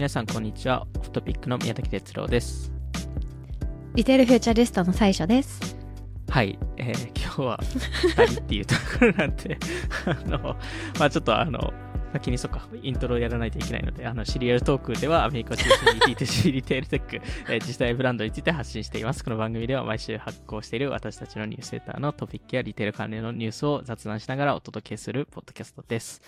[0.00, 0.86] 皆さんこんにちは。
[0.98, 2.72] Off Topicの宮武徹郎です。
[3.94, 5.76] リテールフューチャリストの最所です。
[6.30, 6.58] はい。
[6.78, 9.58] えー今日は2人っていうところなんで、
[10.08, 10.56] あの、
[10.98, 11.74] まあちょっとあの、
[12.14, 17.16] 先にそっか、イントロをやらないといけないので、あの、シリアルトークではアメリカを中心に D2C リテールテック、
[17.50, 19.22] えー、実際ブランドについて発信しています。
[19.22, 26.22] この番組では毎週発行している私たちのニュースレターのトピックやリテール関連のニュースを雑談しながらお届けするポッドキャストです。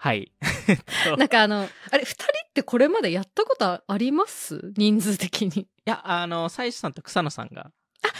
[0.00, 0.32] はい。
[0.68, 4.72] えっとなんかあの、あれ、二人ってこれまでやったことあります？
[4.76, 5.62] 人数的に。
[5.62, 8.10] いや、あの、最初さんと草野さんが、ああ、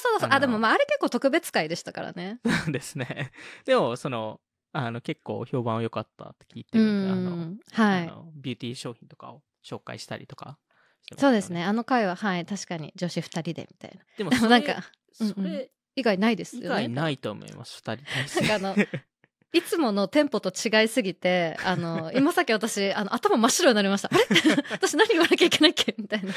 [0.00, 0.30] そうだそう。
[0.32, 2.40] あでもまあ、あれ結構特別会でしたからね。
[2.68, 3.32] ですね。
[3.66, 4.40] でも、その、
[4.72, 7.58] あの、結構評判は良かったって聞いてうるんで、あの、ん。
[7.72, 8.12] はい。
[8.36, 10.58] ビューティー商品とかを紹介したりとか
[11.02, 11.64] してましたそうですね。。
[11.64, 14.02] あの回は、はい、確かに女子二人でみたいな。
[14.16, 16.84] でも なんか、それ、うんうん以外ないです以よね。
[16.84, 18.46] 外ないと思います、二人体制。
[18.46, 18.76] なんかあの
[19.52, 24.10] いつものテンポと違いすぎて、あの、 今さっき私、あの、頭真っ白になりました。
[24.12, 24.24] あれ？
[24.70, 25.94] 私何言わなきゃいけないっけ？
[25.98, 26.32] みたいな。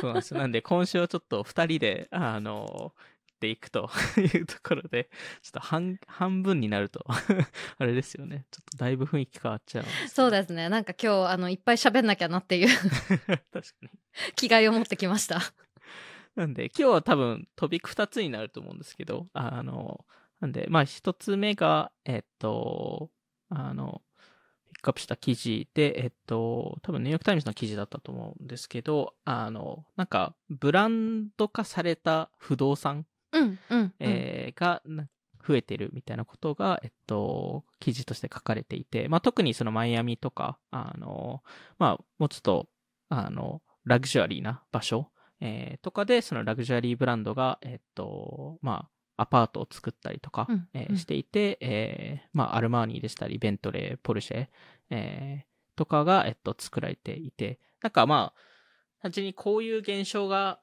[0.00, 0.40] うなんですよ。
[0.40, 2.94] なんで、今週はちょっと二人で、あの、
[3.40, 5.10] でいくと いうところで、
[5.42, 7.04] ちょっと半、半分になると、
[7.78, 8.46] あれですよね。
[8.50, 9.84] ちょっとだいぶ雰囲気変わっちゃう。
[10.08, 10.68] そうですね。
[10.70, 13.90] なんか今日、あの、いっぱい喋んなきゃなっていう確かに。
[14.36, 15.40] 気概を持ってきました。
[16.36, 20.04] なんで、今日は多分トピック2つになると思うんですけど、あの、
[20.44, 23.08] なんで、まあ1つ目が、えっと、
[23.48, 24.02] あの、
[24.74, 33.58] ピックアップした記事で、えっと、多分ニューヨークタイムズの記事だったと思うんですけど、あの、なんか、ブランド化された不動産、うん、うん。
[33.70, 35.08] うんえーが、な
[35.46, 41.42] 増えてるみたいなことが、えっと、記事として書かれていて、まあ特にそのマイアミとか、あの、
[41.78, 42.68] まあもうちょっと、
[43.08, 54.46] あの、ラグジュアリーな場所、えーとかで、そのラグジュアリーブランドが、えっと、まあ、アパートを作ったりとか、うんうんえーしていて、えーまあ、アルマーニでしたり、ベントレー、ポルシェ、
[54.90, 58.40] えーとかが、えっと、作られていて、なんかまあ、
[59.02, 60.60] 単純にこういう現象が、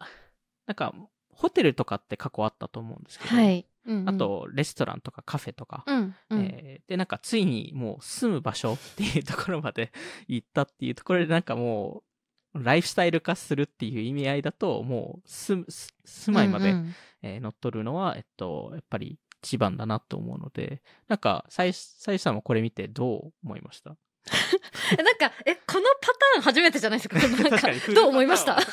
[0.66, 0.94] なんか、
[1.30, 3.66] ホテルとかって過去あったと思うんですけど、はい。
[3.86, 6.40] うんうんあ、と、レストランとかカフェとか、うん、うん。
[6.40, 9.92] えーで、なんかついにもう住む場所っていうところまで
[10.28, 12.11] 行ったっていうところで、なんかもう、
[12.54, 16.96] ライフスタイル化するっていう意味合いだと、もう住む、す住まいまで、うんうん。
[17.24, 23.96] えー乗っ取るのは、えっと、やっぱり一番だなと思うので、なんか、最最初さんもこれ見てどう思いました？
[24.98, 27.18] えなんか、え、このパターン初めてじゃないですか？
[27.20, 28.58] なんかどう思いました？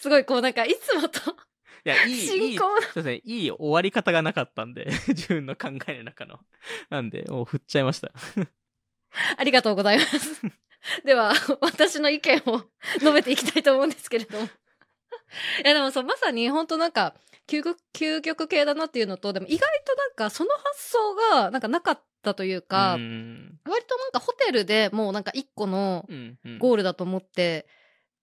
[0.00, 6.40] すごい、こうなんか、いつもと、いや、いい、いい、そうですね、いい終わり方がなかったんで、自分の考えの中の。
[6.90, 8.12] なんで、もう振っちゃいました。
[9.36, 10.40] ありがとうございます。
[11.04, 12.62] では、私の意見を
[12.98, 14.44] 述べていきたいと思うんですけれども。
[14.44, 14.48] い
[15.64, 17.14] や、でもそう、まさに本当なんか、
[17.46, 27.66] 究極、究極系だなっていうのと、でも意外となんか、その発想が、なんかなかったというか、うん割となんかホテルでもうなんか一個のうんうんゴールだと思って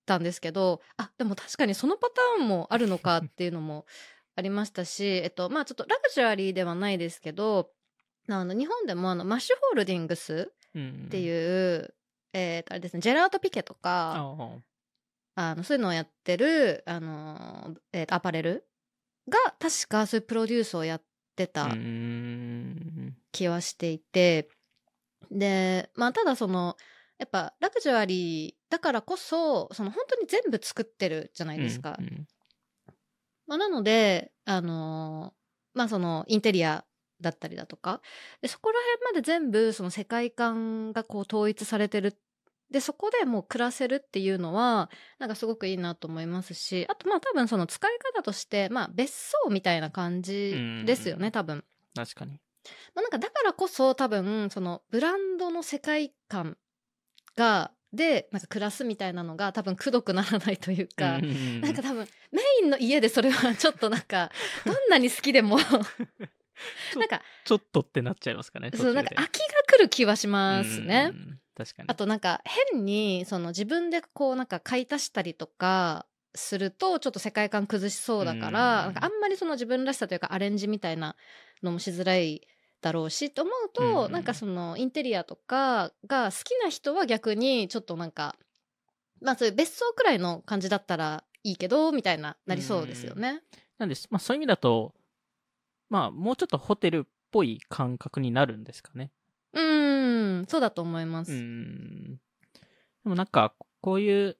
[0.06, 3.85] たんですけど、あ、でも確かにそのパターンもあるのかっていうのも
[4.35, 7.72] ありましたし、えっと、まあちょっとラグジュアリーではないですけど、
[8.29, 11.30] あの、日本でもあの、マッシュホールディングスうんってい
[11.76, 11.94] う、
[12.34, 14.16] えーとあれですね、ジェラートピケとか、
[15.36, 15.56] ああ。
[15.56, 18.68] の、そういうのをやってる、あの、えーとアパレル
[19.28, 21.04] が、確かそういうプロデュースをやっ
[21.36, 23.16] てあたうん。
[23.32, 24.50] 気はしていて、
[25.30, 26.76] で、まあ、ただその、
[27.18, 31.96] やっぱ、ラグジュアリーだからこそ、その本当に全部作ってるじゃないですか。
[32.00, 32.28] うんうん。
[33.48, 35.42] まあ、なので、あのー
[35.74, 36.84] まあそのインテリア
[37.22, 38.02] だったりだとか、
[38.42, 42.18] でそこら辺まで全部その世界観がこう統一されてる。
[42.70, 44.90] で、そこでもう暮らせるっていうのは、
[45.20, 50.56] なんかすごくいいなと思いますし、あとまあ多分その使い方として、まあ別荘みたいな感じ
[50.86, 51.66] ですよね、うん多分。
[51.94, 52.40] 確かに。
[52.96, 56.58] まあなんかだからこそ多分、そのブランドの世界観
[57.36, 64.32] が、で、なんか暮らすみたいなのが多分くどくならないというか、うんなんか多分メインの家でそれはちょっとなんか
[64.66, 65.58] どんなに好きでも
[66.98, 68.72] なんかちょっとってなっちゃいますかね。
[68.76, 71.16] そうなんか飽きが来る気はしますねう。
[71.16, 71.90] ん確かに。
[71.90, 72.42] あとなんか
[72.74, 76.06] 変にその自分でこうなんか買い足したりとか
[76.36, 81.16] するとちょっと世界観崩しそうだから、うんなんかあんまりその自分らしさというかアレンジみたいな
[81.64, 82.42] のもしづらい
[82.82, 88.36] だろうしと思うと、うんなんかそのインテリアとかが好きな人は逆にちょっとなんか
[89.22, 93.42] まあそういう別荘くらいの感じだったらいいけどみたいななりそうですよね。
[93.78, 94.08] なんです。
[94.09, 94.94] まあそういう意味だと、
[95.91, 99.11] まあもうちょっとホテルっぽい感覚になるんですかね。
[99.53, 101.34] うーん、そうだと思います。
[101.34, 102.16] うん。
[102.16, 102.20] で
[103.03, 104.38] もなんか、こういう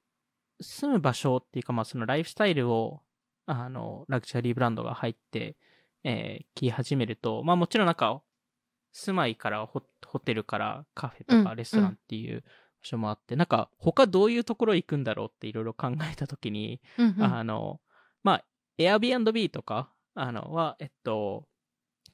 [0.62, 3.02] 住む場所っていうか、まあそのライフスタイルを、
[3.44, 5.56] あの、ラグジュアリーブランドが入って、
[6.04, 8.22] えー、着始めると、まあもちろんなんか、
[8.92, 12.44] 住まいからホホテルからカフェとうんかレストランっていう場
[12.82, 17.80] 所もあって、なんか他どういうところ行くんだろうっていろいろ考えたときに、うんうんあの、
[18.22, 18.44] まあ、
[18.78, 21.46] Airbnb とか、あの、は、えっと、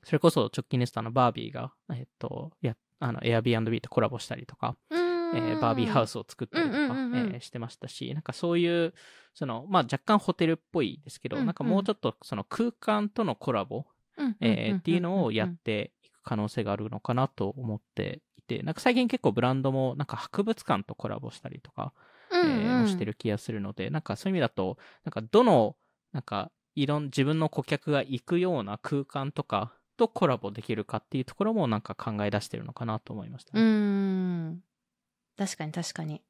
[0.05, 7.35] それこそ直近ですとあの、バービーが、えっと、や、あの、Airbnb とコラボしたりとか、えーバービーハウスを作ったりとか、うんうんうんうん。
[7.35, 8.95] えーしてましたし、なんかそういう、
[9.35, 11.47] その、まあ若干ホテルっぽいですけど、うんうん。
[11.47, 13.85] なんかもうちょっとその空間とのコラボ、
[14.17, 21.93] うんえーっていうのをやっていく可能性があるのかなと思っていて、なんか最近結構ブランドもなんか博物館とコラボしたりとか、
[22.31, 22.51] うんうん。
[22.51, 25.77] えーもしてる気がするので、なんかそういう意味だと、なんかどの、
[26.13, 26.51] なんか
[26.83, 33.63] いろん、自分の顧客が行くような空間とかとコラボできるかっていうところもなんか考え出してるのかなと思いましたうね。
[33.63, 34.63] ん。
[35.37, 36.23] 確かに確かに。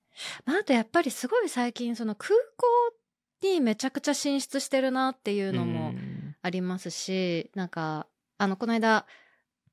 [0.44, 2.66] まあ、あとやっぱりすごい最近その空港
[3.46, 8.06] にめちゃくちゃ進出してるなっていうのもうんありますし、なんか、
[8.38, 9.06] あの、この間、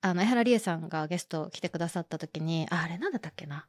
[0.01, 3.67] あの、江原理恵さんがゲスト来てくださった時に、ああれなんだったっけな。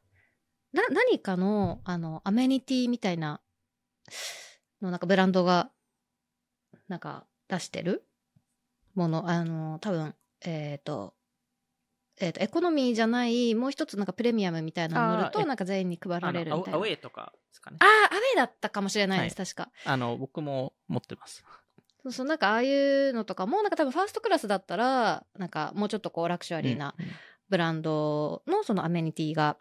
[0.73, 3.41] な、何かの、あの、アメニティみたいな、
[4.81, 5.71] のなんかブランドが、
[6.89, 8.05] なんか出してる？
[8.95, 11.15] もの、あの、多分、えっ、と、
[12.19, 16.79] えっ、と、エコノミーじゃない、もう一つなんかプレミアムみたいなの乗ると、なんか全員に配られるみたいな。
[16.79, 17.85] アウェイとかですかねあ。
[17.85, 19.71] あ、アウェイだったかもしれないです、は確か。
[19.85, 21.45] あの、僕も持ってます。
[22.03, 26.95] そうそう、なんかああいうのとかも、なんか多分ファーストクラスだったら、なんかもうちょっとこうラクシュアリーな
[27.51, 29.59] ブランドのそのアメニティが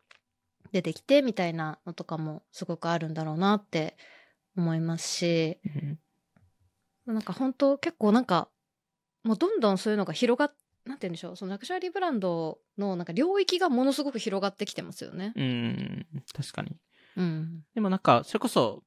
[0.72, 3.98] 出てきてみたいなのとかもすごくあるんだろうなって
[4.56, 6.00] 思いますし、うん
[7.06, 8.50] なんか本当結構なんか、
[9.24, 10.56] もうどんどんそういうのが広がっ、
[10.86, 15.34] なんて言うんでしょう、そのラクシュアリーブランドのなんか領域がものすごく広がってきてますよね。
[15.36, 16.78] うん、確かに。
[17.18, 17.64] うん。
[17.74, 18.84] でもなんか、それこそ、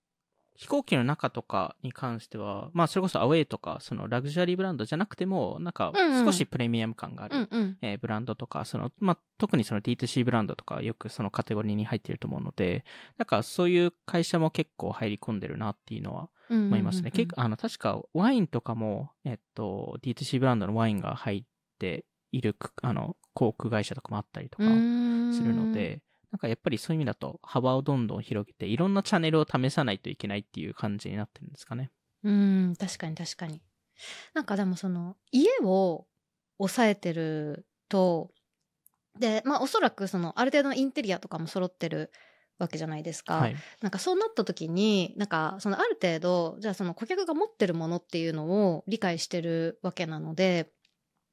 [0.58, 5.92] 飛行機の中とかに関しては、まあそれこそアウェイとか、そのラグジュアリーブランドじゃなくても、なんか
[6.24, 7.78] 少しプレミアム感がある、うんうん。
[7.80, 12.84] えーブランドとか、その、まあ特にその D2C ブランドとかよくそのカテゴリーに入っていると思うので、
[13.18, 17.10] なんかそういう会社も結構入り込んでるなっていうのは思思いますね。
[17.10, 21.44] 結構、あの、確かワインとかも、えっと、D2C ブランドのワインが入っ
[21.78, 31.90] ているく、あの、航空会社とかもあったりとか、するの、で、なんかやっぱりそういう意味だと幅をどんどん広げて、いろんなチャンネルを試さないといけないっていう感じになってるんですかね。
[32.22, 33.62] うん、確かに確かに。
[34.34, 36.06] なんかでもその、家を
[36.58, 38.30] 抑えてると、
[39.18, 42.12] で、まあおそらくその、ある程度のインテリアとかも揃ってる
[42.58, 43.38] わけじゃないですか。
[43.38, 43.64] はい。
[43.80, 50.72] なんかそうなった時に、なんかそのある程度、じゃあその顧客が持ってるものっていうのを理解してるわけなので、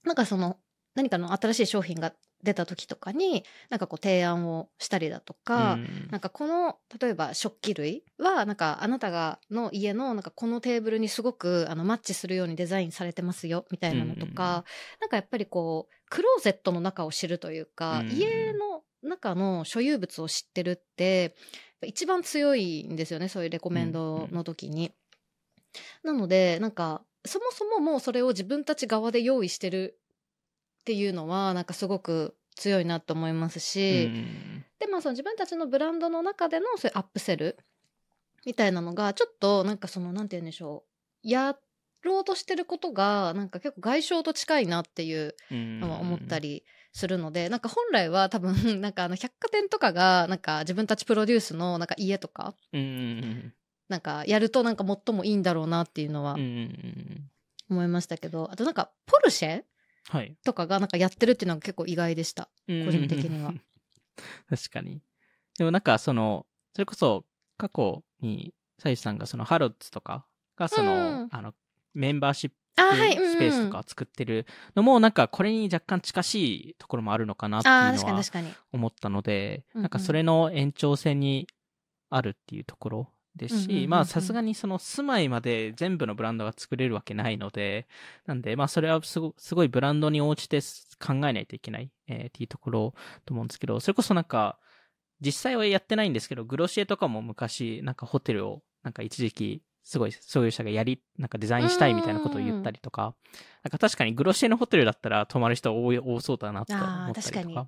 [0.04, 0.60] なんかその
[0.96, 6.08] 何かの新しい商品が出た時とかに、なんかこう提案をしたりだとか、うん。
[6.12, 14.64] なんかこの例えば食器類はなんかあなたがの家のなんかこのテーブルにすごくあのマッチするようにデザインされてますよみたいなのとか、
[15.02, 18.10] なんかやっぱりこうクローゼットの中を知るというか、うん。
[18.12, 21.36] 家の中の所有物を知ってるって
[21.86, 24.92] 一番強いんですよねそういうレコメンドの時に。
[26.04, 30.00] なのでなんかそもそももうそれを自分たち側で用意してる
[30.86, 37.58] っていうのはなんかすごく強いなと思いますし、うんでまあその自分たちのブランドの中でのそういうアップセル
[38.46, 40.84] みたいなのがちょっとなんかそのなんて言うんでしょ
[41.24, 41.28] う。
[41.28, 41.58] や
[42.04, 52.54] ろうとしてることがなんか結構外商と近いなっていうのは思ったりするので、なんか本来は多分 なんかあの百貨店とかがなんか自分たちプロデュースのなんか家とか
[53.90, 56.36] なんかやるとなんか最もいいんだろうなっていうのは
[57.70, 59.66] 思いましたけど、あとなんかポルシェはい。
[60.44, 62.50] とかがなんかやってるっていうのが結構意外でした。
[62.68, 63.54] 個人的には。
[64.50, 65.02] 確かに。
[65.58, 67.26] でもなんかその、それこそ
[67.58, 71.54] 過去に、サイさんがそのハロッズとかがその、うんあの、
[71.94, 74.46] メンバーシップスペースとかを作ってる
[74.76, 77.74] のも、なんかこれに若干近しいところもあるのかなっていう
[78.06, 78.24] のは。
[78.74, 81.48] 思ったので、うんうんなんかそれの延長線に
[82.10, 83.90] あるっていうところですし、うんうんうんうん。
[83.90, 87.88] まあさすがにその住まいまで全部のブランドが作れるわけないので、
[88.26, 90.60] なんでまあそれはすごすごいブランドに応じて
[91.00, 92.94] 考えないといけない、えーっていうところ
[93.26, 94.58] と思うんですけど、それこそなんか、
[95.22, 103.16] 実際はやってないんですけど、グロシエとかも昔、なんかホテルを、なんか一時期、すごい所有者がやり、なんかデザインしたいみたいなことを言ったりとか、
[103.64, 107.54] なんか確かにグロシエのホテルだったら泊まる人多い多そうだなと思ったりあー確かに。
[107.54, 107.68] とか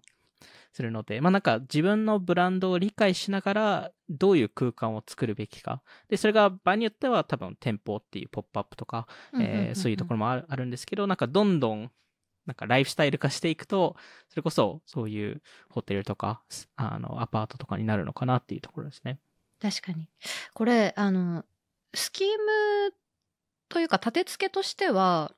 [0.77, 5.81] するので、まあなんか自分のブランドを理解しながら、どういう空間を作るべきか。
[6.07, 9.07] で、それが場合によっては多分店舗っていうポップアップとか、
[9.41, 11.91] えーそういうところもあるあるんですけど、なんかどんどん、
[12.45, 13.95] なんかライフスタイル化していくと、
[14.29, 19.17] それこそそういうホテルとか、すあの、アパートとかになるのかなっていうところですね。
[19.59, 20.07] 確かに。
[20.53, 21.43] これ、あの、
[21.95, 22.93] スキーム
[23.67, 25.33] というか立て付けとしては、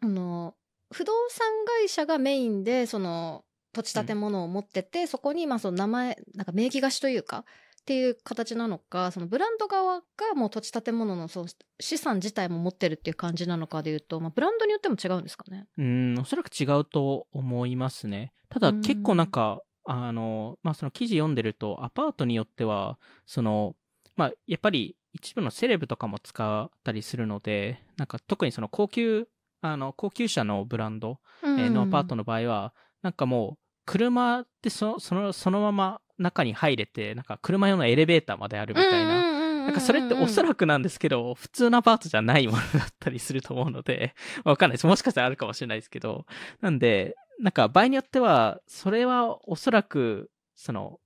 [0.00, 0.54] あの、
[0.92, 7.44] 不動産会社がメインでその土地建物を持ってて、そこにまあその名前なんか名義貸しというか
[7.80, 11.46] っていう形なのかそのブランド側がもう土地建物のその
[11.80, 15.66] 資産自体も持ってるっていう感じなのかでいうと、まあ、ブランドによっても違うんですかね？
[15.78, 18.32] うん、おそらく違うと思いますね。
[18.48, 18.80] ただうん。
[18.82, 23.74] 結構なんか、あの、まあその記事読んでると、アパートによっては、その、
[24.16, 29.26] まあやっぱり一部のセレブとかも使ったりするので、なんか特にその高級、
[29.62, 44.14] あの、高級車のブランド、えーのアパートの場合は、なんかもう、車ってそその、そのまま中に入れて、なんか車用のエレベーターまであるみたいな、ななんかそれっておそくらくなんですけど、普通のアパートじゃないものだったりすると思うので、
[44.44, 44.86] わかんないです。
[44.86, 46.26] もしかしたらあるかもしれないですけど、
[46.60, 51.00] なんで、なんか場合によっては、それはおそらく、その、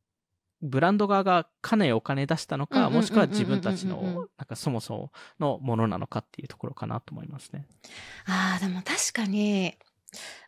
[0.62, 7.66] ブランド側がかなりお金出したのか、もしくは自分たちの、なんかそもそものものなのかっていうところかなと思いますね。
[8.26, 9.76] あーでも確かに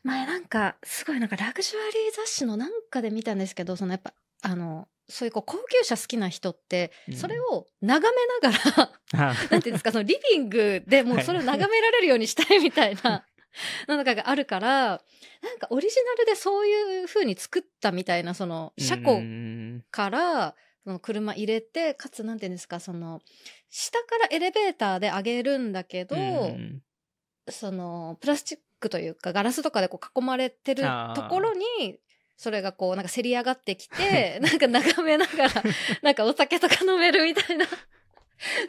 [0.07, 7.17] 前なんかすごいなんかラグジュアリー雑誌のなんかで見たんですけどそのやっぱあのそういうこう高級車好きな人ってうん。
[7.17, 9.35] それを眺めながら、あ。
[9.51, 13.27] なんていうんですかそのリビングでもうそれを眺められるようにしたいみたいな
[13.87, 15.03] なんかがあるから
[15.43, 23.21] なんかオリジナルでそういう風に作ったみたいなその車う庫んからその車入れてかつなんていうんですかその
[23.71, 26.83] 下からエレベーターで上げるんだけど、うん
[27.49, 31.99] そのプラスチックというかガラスとかでこう囲まれてるところに
[32.37, 35.62] それがこうなんかせり上がってきて なんか眺めながら
[36.02, 37.66] なんかお酒とか飲めるみたいな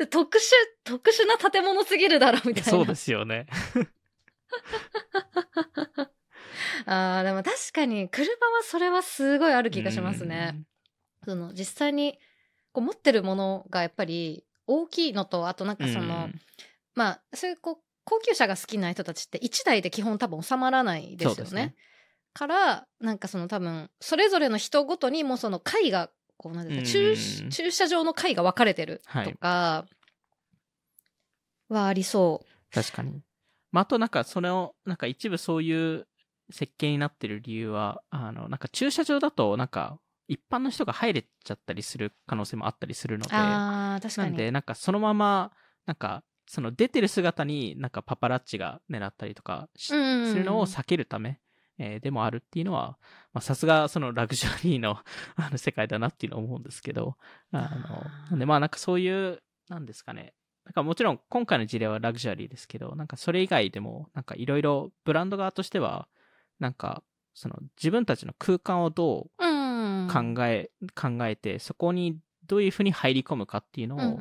[0.09, 0.41] 特殊
[0.83, 3.47] 特殊な建物すぎるだろみたいなそうですよね。
[6.85, 10.63] あーでも確かに車はそれはすごいある気がしますね。
[11.25, 12.17] その実際に
[12.71, 15.75] こう持ってるものがやっぱり大きいのとあとなん。
[15.77, 16.29] かその、
[16.95, 21.51] まあそういうこう高級車が好きな人たちって1台で基本多分収まらないですよね。
[21.51, 21.75] ね
[22.33, 29.85] からなんかその多分それぞれの人ごとにもうその階がこうなんですか駐うん駐車場の階が分かれてるとか
[31.67, 33.21] はありそ確かに。
[33.73, 36.07] まあ、あとなんかそれを、なんか一部そういう
[36.49, 43.29] 設計になってる理由は、あの、なんか駐車場だと、なんか一般の人が入れちゃったりする可能性もあったりするのう。
[43.29, 44.31] で、あー確かに。
[44.31, 45.51] なんで、なんかそのまま、
[45.85, 51.39] なんか、その出てる姿になんかパパラッチが狙ったりとかするのを避けるため、
[51.77, 52.97] えーでもあるっていうのは、
[53.33, 54.99] まあさすがその ラグジュアリーの
[55.35, 57.17] あの世界だなっていうのを思うんですけど、
[57.51, 57.69] あ
[58.31, 60.33] のでまあなんかそういう、なんですかね、
[60.65, 66.07] なんかもちろん今回の事例はラグジュアリーですけど、なんかそれ以外でも、なんかいろいろブランド側としては、
[66.59, 69.47] なんかその自分たちの空間をどうう
[70.05, 70.07] ん。
[70.07, 74.17] 考え、考えて、そこにどういうふうに入り込むかっていうのを、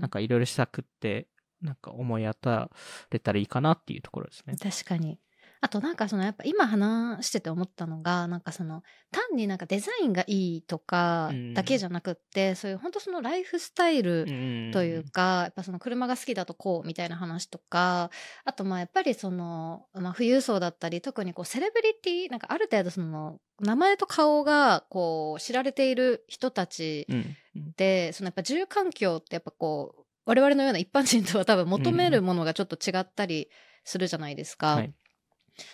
[0.00, 1.28] なんかいろいろ施策って、
[1.64, 2.70] なんか思い当た
[3.10, 4.54] れたらいいかなっていうところですね。
[4.56, 5.18] 確かに。
[5.64, 18.10] あとなんかそのやっぱ今話してて思ったのがなんかその単になんかデザインがいいとかうんだけじゃなくって、そういう本当そのライフスタイルんというか、やっぱその車が好きだとこうみたいな話とか
[18.44, 27.06] あとまあやっぱりその、まあ、富裕層だったり特にこうセレブリティなんかある程度その名前と顔がこう知られている人たち
[27.76, 33.48] でそのやっぱ住環境ってやっぱこう我々のような一般人とは多分求めるものがちょっと違ったり
[33.84, 34.76] するじゃないですか。
[34.76, 34.94] はい。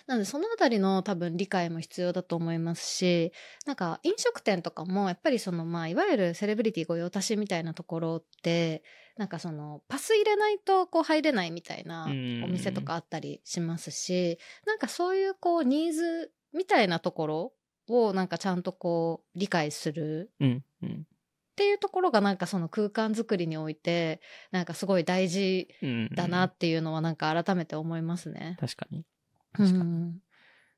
[0.05, 3.31] なのでそのあたりの多分理解も必要だと思いますし
[3.65, 8.83] なんか飲食店とかもやっぱりそのまあいわゆるセレブリティ御用達みたいなところって
[9.17, 12.43] なんかそのパス入れないとこう入れないみたいなうん。
[12.43, 17.53] お店とかあったりしますしなんかそういうこうニーズみたいなところ
[17.87, 21.07] をなんかちゃんとこう理解するうんうん
[21.61, 28.57] っていうところがなんかその空間づくりにおいてなんかすごい大事うんだなっていうのはなんか改めて思いますね。
[28.59, 29.01] 確かに。
[29.01, 29.03] う
[29.53, 29.83] 確かに。
[29.83, 30.21] ん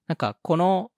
[0.08, 0.92] なんかこの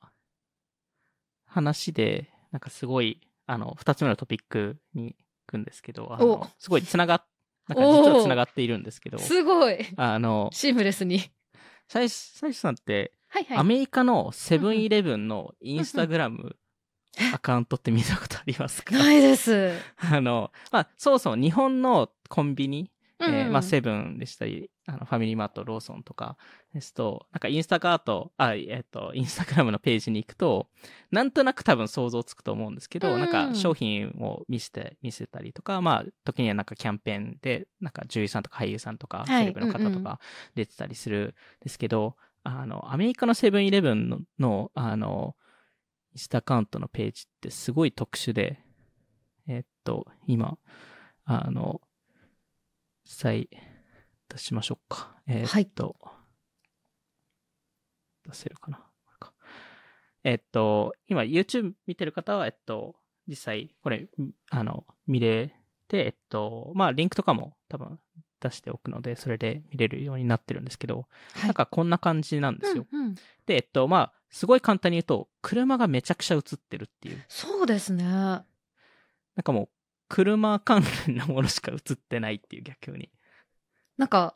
[1.45, 5.15] 話で、なんかすごい、あの、二つ目のトピックに行
[5.45, 6.39] くんですけど、あお。
[6.39, 7.25] のすごいつながっ、
[7.67, 9.77] なんか実はつながっているんですけど、すごい。
[9.95, 11.21] あの、シームレスに。
[11.87, 13.57] 最初、最初さんって、はいはい。
[13.59, 16.57] アメリカのセブンイレブンのインスタグラム
[17.33, 18.97] アカウントって見たことありますか？
[18.97, 19.71] ないです。
[19.97, 22.91] あの、まあ、そもそも日本のコンビニ、
[23.21, 23.53] えーうん。
[23.53, 26.37] まあ、セブンでしたり、あの、ファミリーマート、ローソンとか
[26.73, 30.67] ですと、なんかインスタカート、あ、えっ、と、インスタグラムのページに行くと、
[31.11, 39.27] なんとなく多分想像つくと思うんですけど、うんなんか商品を見せて、見せたりとか、まあ、時にはなんかキャンペーンで、なんか女優さんとか俳優さんとか、はい。
[39.27, 39.93] セレブの方うんうん。
[39.93, 40.19] とか
[40.53, 45.35] 出てたりするんですけど、あの、アメリカのセブンイレブンの、のあの、
[46.15, 48.57] インスタアカウントのページってすごい特殊で、
[49.47, 50.57] えっと、今、
[51.25, 51.81] あの、
[53.03, 53.49] 再
[54.29, 55.17] 出しましょうか。
[55.27, 55.97] えっと、
[58.25, 58.81] 出せるかな。
[60.23, 62.95] えっと、今 YouTube 見てる方は、えっと、
[63.27, 64.07] 実際、これ、
[64.49, 65.53] あの、見れ
[65.89, 67.99] て、えっと、まあ、リンクとかも多分
[68.39, 72.85] 出しておくので、それで見れるようになってるんですけど、はいなんかこんな感じなんですよ。
[72.91, 73.15] うんうん
[73.45, 77.23] で、えっと、まあ、すごい簡単に言うと、車がめちゃくちゃ映ってるっていう。
[77.27, 78.03] そうですね。
[78.03, 78.43] なん
[79.43, 79.69] かもう、
[80.09, 83.11] 車関連のものしか映ってないっていう逆に。
[83.97, 84.35] なんか、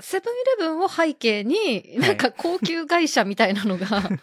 [0.00, 4.18] セブンイレブンを背景に、はいなんか高級会社みたいなのが、なんそう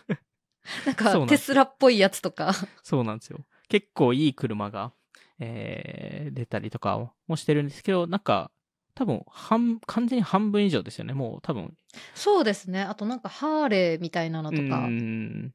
[0.86, 2.54] なんかテスラっぽいやつとか。
[2.84, 3.40] そうなんですよ。
[3.70, 4.94] 結構いい車が、
[5.40, 8.52] えー、出たりとかもしてるんですけど、なんか、
[8.98, 11.14] 多分、半、完全に半分以上ですよね。
[11.14, 11.78] もう多分、
[12.16, 12.82] そうですね。
[12.82, 14.88] あとなんかハーレーみたいなのとうか。
[14.88, 15.54] ん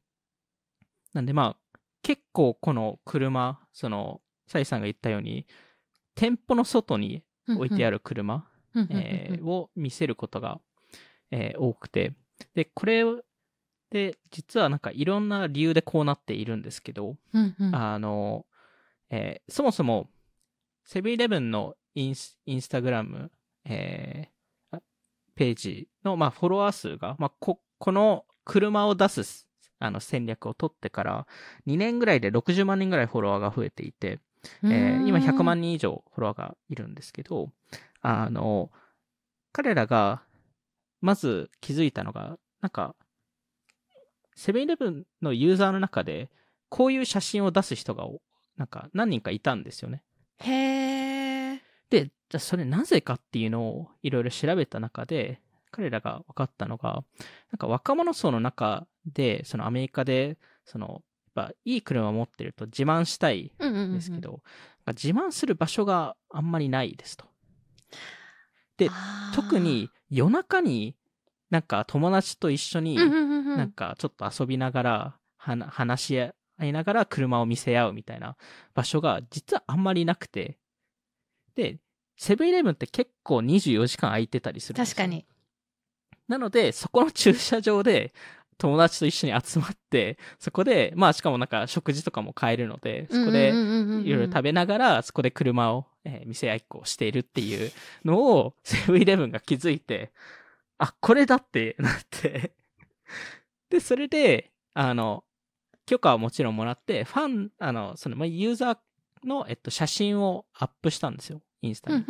[1.11, 5.45] なんでまあ、結構この車、その、サイさんが言ったように、
[6.15, 7.97] 店舗の外に置いてある。
[7.97, 10.61] る車、えーを見せることが、
[11.29, 12.13] えー多くて、
[12.55, 13.03] で、これ
[13.89, 18.45] で、実はなんかいろんな理由でこうなっているんですけど、うんうんあの、
[19.09, 20.09] えーそもそも、
[20.85, 23.31] セブンイレブンのインスインスタグラム、
[23.65, 24.81] えーあ
[25.35, 29.47] ページの、まあ、フォロワー数が、まあ、こ、この車を出す、
[29.79, 31.27] あの、戦略を取ってから、
[31.65, 34.19] 2年ぐらいで60万人ぐらいフォロワーが増えていて、
[34.63, 37.49] えー今100万人以上フォロワーがいるんですけど、
[38.01, 38.71] あの、
[39.51, 40.21] 彼らが、
[41.01, 42.95] まず気づいたのが、なんか、
[44.35, 46.29] セブンイレブンのユーザーの中で、
[46.69, 48.07] こういう写真を出す人が、
[48.57, 50.03] なんか何人かいたんですよね。
[50.39, 51.02] へー。
[52.33, 55.39] で、じゃあそれなぜかっていうのをいろいろ調べた中で、
[55.71, 57.03] 彼らが分かったのが、
[57.51, 61.03] なんか若者層の中で、そのアメリカで、その、
[61.35, 63.93] やっぱいい車を持ってると自慢したいうんうんうんうん。
[63.93, 64.41] ですけど、
[64.87, 67.25] 自慢する場所があんまりないですと。
[68.77, 68.89] で
[69.35, 70.95] 特に夜中に
[71.49, 76.33] なんか友達と一緒になんかちょっと遊びながら話し合
[76.65, 78.35] いながら車を見せ合うみたいな
[78.73, 80.57] 場所が実はあんまりなくて。
[81.55, 81.77] で
[82.23, 84.95] セブンイレブンって結構24時間空いてたりするんですよ。
[84.95, 85.25] 確かに。
[86.29, 88.13] なのでそこの駐車場で
[88.57, 97.71] 友達と一緒に集まってそこでまあしかもなんか食事とかも買えるのでそこでいろいろ食べながら、そこで車を、えー見せ合いっこをしているっていう
[98.05, 100.11] のを、 セブンイレブンが気づいて、
[100.77, 102.53] あ、これだってなって、
[103.69, 105.23] で、それで、あの、
[105.85, 108.77] 許可はもちろんもらって、ファン、あの、その、まあユーザー
[109.25, 112.05] の、えっと、写真をアップしたんですよ、インスタに。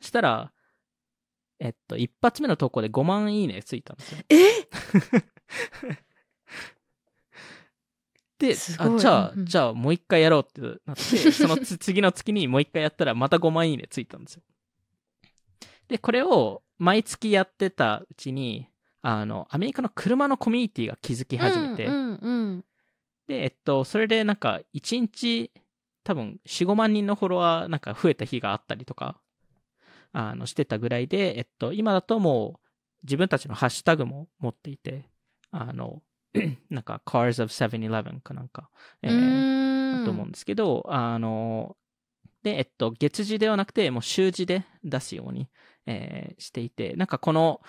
[0.00, 0.52] そしたら、
[1.58, 4.18] えっと、一発目の投稿で5万いいねついたんですよ。
[4.28, 4.36] え？
[8.38, 14.42] で、あじゃあ、じゃあもう一回やろうってなって、 そのつ次の月にもう一回やったらまた5万いいねついたんですよ。
[15.86, 18.66] で、これを毎月やってたうちに、
[19.02, 21.86] あの、アメリカの車のコミュニティが気づき始めて、
[23.28, 25.52] で、えっと、それでなんか1日
[26.04, 29.20] 多分4、5万人のフォロワーなんか増えた日があったりとか、
[30.12, 32.68] あの、してたぐらいで、えっと、今だともう
[33.04, 35.08] 自分たちのハッシュタグも持っていて、
[35.50, 36.02] あの、
[36.70, 38.70] なんか Cars of 7-Eleven かなんか、
[39.02, 41.76] えうーだと思うんですけど、あの、
[42.42, 45.48] で、えっと、月次ではなくて、もう週次で出すように、
[45.86, 47.60] えーしていて、なんかこの、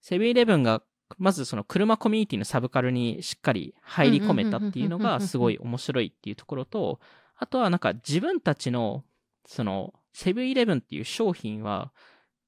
[0.00, 0.82] セブンイレブンが、
[1.16, 7.00] まずその車コミュニティのサブカルにしっかり入り込めたっていうのがすごい面白いっていうところと、
[7.38, 9.04] あとはなんか自分たちの、
[9.46, 11.92] その、セブンイレブンっていう商品は、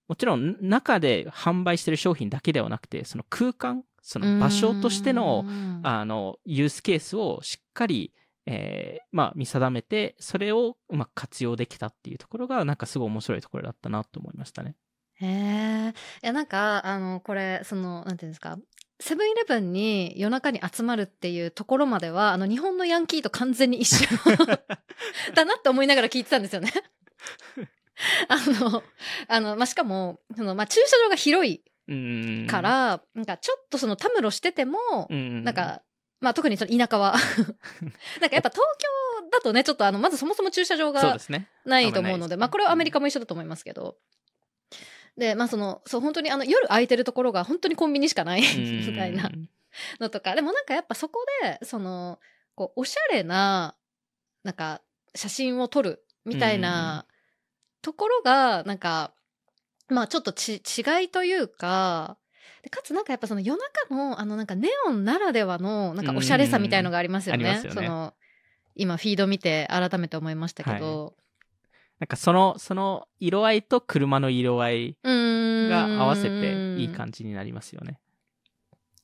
[0.08, 8.12] もちろん中で販売してる商品だけではなくて、その空間、その場所としての、うんあの、ユースケースをしっかり、
[8.46, 14.74] えーまあ、見定めて、それをうまく活用できたっていうところが、なんかすごい面白いところだったなと思いましたね。
[15.20, 15.94] へえ。
[16.22, 18.58] いや、なんか、あの、これ、その、なんていうんですか。
[19.00, 24.06] セブンイレブンに夜中に集まるっていうところまでは、あの、日本のヤンキーと完全に一緒
[25.34, 26.72] だなって思いながら聞いてたんですよね。
[28.28, 28.82] あの、
[29.28, 32.46] あの、まあ、しかも、その、まあ、駐車場が広いうん。
[32.48, 34.78] から、なんかちょっとそのたむろしてても、
[35.10, 35.82] うん、なんか、
[36.20, 37.16] まあ、特にその田舎は。
[38.20, 41.18] なんかやっぱ東京だとね、ちょっとあの、まずそもそも駐車場が。
[41.64, 43.96] ないと思うので、ですねまあこれはアメリカも一緒だと思いますけど。
[45.20, 49.30] で、まあその、そう本当にあの夜空いてるところが本当にコンビニしかない みたいな
[50.00, 52.18] のとか、でもなんかやっぱそこで、その、
[52.54, 53.76] こう、おしゃれな、
[54.42, 54.80] なんか
[55.14, 57.06] 写真を撮るみたいな
[57.82, 59.12] ところが、なんか、
[59.88, 62.16] まあちょっとち違いというか、
[62.62, 67.44] でかつなんかやっぱその夜中のあのなんかネオンならではのなんかおしゃれさみたいのがありますよね。
[67.44, 67.86] うんありますよね。
[67.86, 68.14] その
[68.74, 71.14] 今フィード見て改めて思いましたけど、
[72.00, 78.00] なんかその、その色合いと車の色合いが合わせていい感じになりますよね。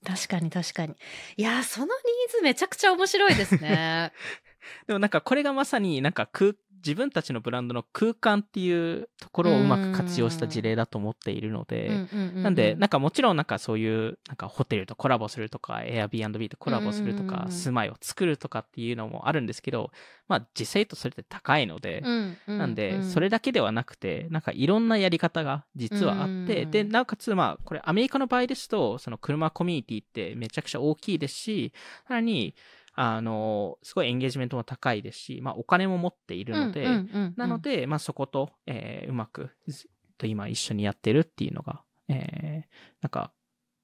[0.05, 0.95] 確かに確かに。
[1.37, 4.13] いやー、そのニーズめちゃくちゃ面白いですね。
[4.87, 6.55] でもなんかこれがまさになんか空
[6.87, 19.91] 自分たちのブランドの空間っていうところをうまく活用した事例だと思っているので、なんで、なんかもちろんなんかそういうなんかホテルとコラボするとか、Airbnb とコラボするとか、住まいを作るとかっていうのもあるんですけど、
[20.29, 22.03] まあ実際とそれって高いので、
[22.47, 31.73] なんで、それだけではなくて、なんかいろんなやり方が実はあって、で、なおかつまあこれアメリカの場合ですと、その車コミュニティってめちゃくちゃ大きいですし、
[32.07, 32.55] さらに、
[32.99, 36.89] あの、すごいエンゲージメントも高いですし、まあお金も持っているので、
[37.37, 39.51] なので、まあそこと、えー、うまく、
[40.17, 42.69] と今一緒にやってるっていうのが、えー、
[43.03, 43.33] なんか、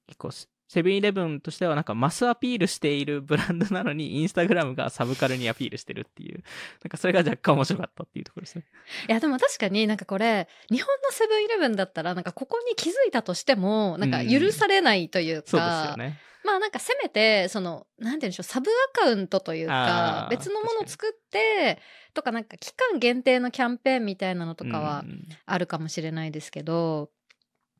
[0.07, 0.31] 結構、
[0.67, 6.43] セブンイレブンとしてはなんかマスアピールしているブランドなのに、インスタグラムがサブカルにアピールしてるっていう、
[6.83, 8.65] なんかそれが若干面白かったっていうところですね。
[9.07, 16.19] いや、でも確かになんかこれ、日本のセブンイレブンだったら、なんかここに気づいたとしても、なんか許されないというか、うん、そうですよね。
[16.43, 21.79] まあなんかせめて、その、なんて言うんでしょう、サブアカウントというか、別のものを作って、
[22.13, 25.05] とかなんか期間限定のキャンペーンみたいなのとかは
[25.45, 27.09] あるかもしれないですけど、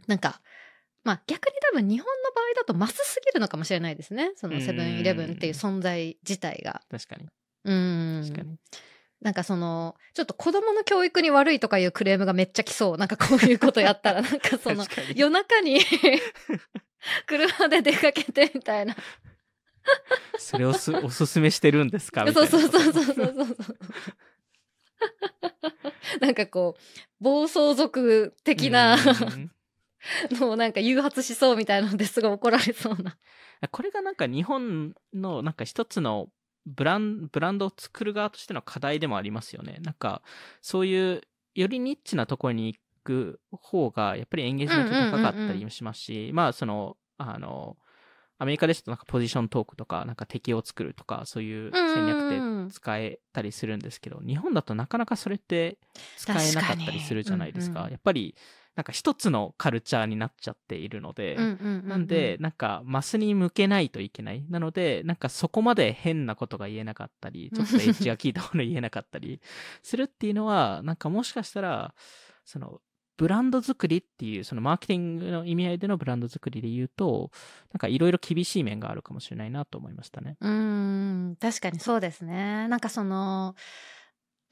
[0.08, 0.42] なんか、
[1.04, 4.32] まあ逆に多分日本の場合だとマスすぎるのかもしれないですね。
[4.36, 6.82] そのセブンイレブンっていう存在自体が。
[6.90, 7.28] 確かに。
[7.66, 8.22] うん。
[8.24, 8.58] 確かに。
[9.24, 12.98] なんかその、ちょっと子供の教育に悪いとかいうクレームがめっちゃ来そう。
[12.98, 15.80] なんかこういうことやったら、なんか その、夜中に
[17.26, 18.96] 車で出かけてみたいな。
[20.38, 22.24] それをすおすすめしてるんですか？
[22.26, 22.50] みたいな。
[22.50, 23.58] そうそうそうそうそうそう。
[26.20, 26.82] なんかこう、
[27.24, 28.98] 暴走族的な
[30.32, 33.18] のをなんか誘発しそうみたいなのですごい怒られそうな。
[33.72, 36.28] これがなんか日本のなんか一つの
[36.66, 39.80] ブランブランドを作る側としての課題でもありますよね。
[39.82, 40.22] なんか
[40.62, 41.22] そういう
[41.56, 47.78] よりニッチなところにく方が、やっぱりエンゲージメント高かったりもしますし、まあ、その、あの、
[48.40, 55.78] アメリカですとなんかポジショントークとか、なんか敵を作るとか、そういう戦略で使えたりするんですけど、日本だとなかなかそれって
[56.18, 57.84] 使えなかったりするじゃないですか。
[57.84, 58.36] かやっぱり、
[58.76, 64.44] なんか一つのカルチャーになっちゃっているので、なんで、なんかマスに向けないといけない。
[64.50, 69.42] なので、なんかそこまで変なことが言えなかったり、 ちょっとエッジが効いたもの言えなかったり
[69.84, 71.94] するっていうのは、なんかもしかしたら、
[72.46, 72.82] その
[73.16, 77.32] ブランド作りっていう、そのマーケティングの意味合いでのブランド作りで言うと、
[77.72, 80.36] なんかいろいろ厳しい面があるかもしれないなと思いましたね。
[80.42, 82.68] うん、確かにそうですね。
[82.68, 83.56] なんかその、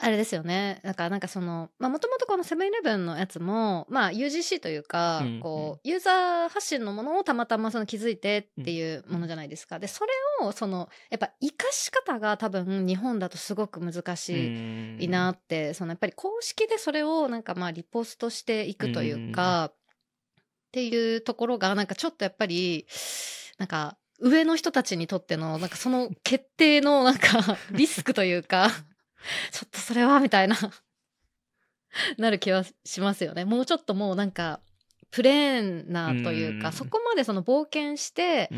[0.04, 0.80] あれですよね。
[0.84, 9.78] なんか、なんかその、まあ、もともとこのセブンイレブンのやつも、まあ、UGC というか、うんうん、こう、ユーザー発信のものをたまたまその気づいてっていうものじゃないですか。
[9.78, 10.12] で、それ
[10.42, 19.76] を、その、やっぱ、活かし方が多分、日本だとすごく難しいなって、その、やっぱり公式でそれを、なんかまあ、リポストしていくというか、っ
[20.72, 22.88] ていうところが、なんかちょっとやっぱり、
[23.60, 28.72] なんか、上の人たちにとっての、なんかその決定の、なんか、リスクというか、
[29.52, 30.58] ちょっとそれは、みたいな。
[32.18, 33.46] なる気はしますよね。
[33.46, 34.62] もうちょっともうなんか、
[35.12, 38.50] プレーンなというか、うそこまでその冒険して、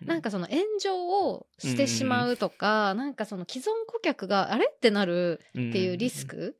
[0.00, 6.56] うん、なんかその炎上をしてしまうとか、うん、なんかその既存顧客があれってなるっていうリスク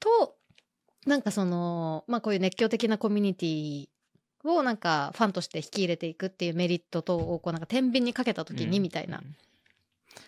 [0.00, 0.36] と、
[1.04, 3.88] なんかその、まあこういう熱狂的なコミュニティ
[4.44, 9.22] をなんかファンとして引き入れていくっていうメリットとをこうなんか天秤にかけた時にみたいな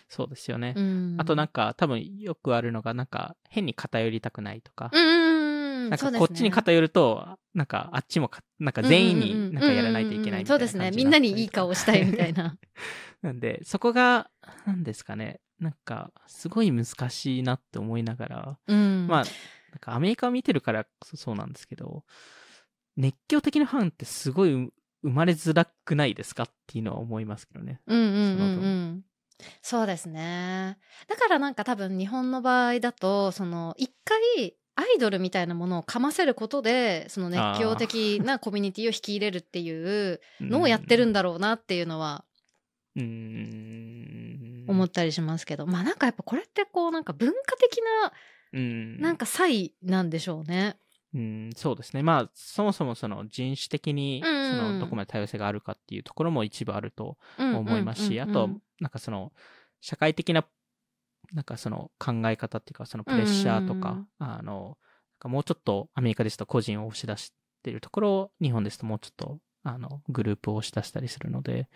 [0.07, 0.75] そうですよね。
[1.17, 4.91] あとなんか、多分よくあるのが、なんか、変に偏りたくないとか。
[4.93, 10.91] なんかこっちに偏ると、なんかあっちもなんか全員になんかやらないといけないみたいなそうですね。
[10.91, 12.57] みんなにいい顔したいみたいな。
[13.21, 14.29] なんで、そこが、
[14.65, 15.39] なんですかね。
[15.59, 19.23] なんか、すごい難しいなって思いながら、うん、まあ、
[19.71, 22.03] なんかアメリカを見てるからそうなんですけど、
[22.95, 24.71] 熱狂的なファンってすごい生
[25.03, 26.43] まれづらくないですか？
[26.43, 27.81] っていうのは思いますけどね。
[27.87, 28.23] うんうんうん、う
[28.95, 29.05] ん、
[29.61, 30.77] そうですね。
[31.07, 42.23] だからなんか多分日本の場合だと、その一回アイドルみたいなものをかませることで、その熱狂的なコミュニティを引き入れるっていうのをやってるんだろうなっていうのは、
[44.67, 48.13] 思ったりしますけど、まあなんかやっぱこれってこうなんか文化的な、
[49.01, 50.77] なんか差異なんでしょうね。
[51.13, 52.03] うん、そうですね。
[52.03, 57.17] まあ、そもそもその人種的に、その、どこまで多様性があるかっていうところも一部あると
[57.55, 58.47] 思いますし、あと、
[58.79, 59.33] なんかその、
[59.81, 60.45] 社会的な、
[61.33, 64.77] なんかその考え方っていうか、そのプレッシャーとか、あの、
[65.25, 71.69] もうちょっとアメリカですと個人を押し出しているところを、日本ですともうちょっと、あの、グループを押し出したりするので、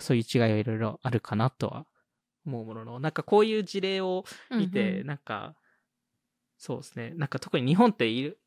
[0.00, 1.86] そういう違いはいろいろあるかなとは
[2.46, 5.54] 思うものの、なんかこういう事例を見て、なんか、
[6.58, 7.12] そうですね。
[7.16, 8.38] なんか特に日本っている、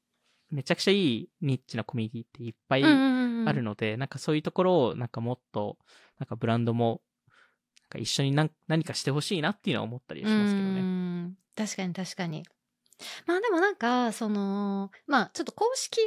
[0.52, 5.78] めちゃくちゃいいニッチなコミュニティっていっぱいうんうんうんうんあるので、なんかそういうところをなんかもっと、
[6.20, 10.82] なんかブランドも、なんか一緒に何何かしてほしいなっていうのは思ったりしますけどうね。
[10.82, 12.44] ん確かに確かに。
[13.26, 16.02] まあでもなんか、その、まあちょっと公式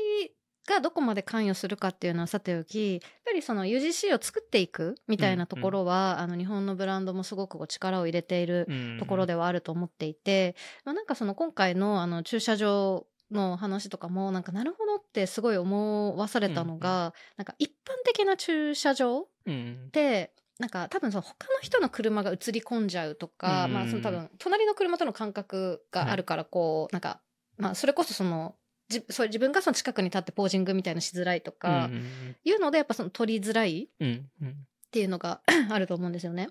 [0.68, 17.72] がどこまで関与するかっていうのはさておき、やっぱりその UGC を作っていくみたいなところは、あの日本のブランドもすごく力を入れているうんところではあると思っていて、まあ、なんかその今回のあの駐車場の話とかもなんかなるほどってすごい思わされたのが、なんか一般
[18.04, 27.20] 的な駐車場うんでなんか多分その他の人の車が映り込んじゃうとか、うんまあその多分隣の車との感覚があるからこう、なんか
[27.56, 28.54] まあそれこそその
[28.88, 34.48] じそう自分がその近くに立ってポージングみたいなのしづらいとか、うんいうのでやっぱその撮りづらいうんうん。
[34.48, 34.54] っ
[34.92, 35.40] ていうのが
[35.70, 36.50] あると思うんですよね。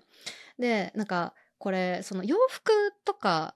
[0.58, 2.72] でなんかこれその洋服
[3.04, 3.54] とか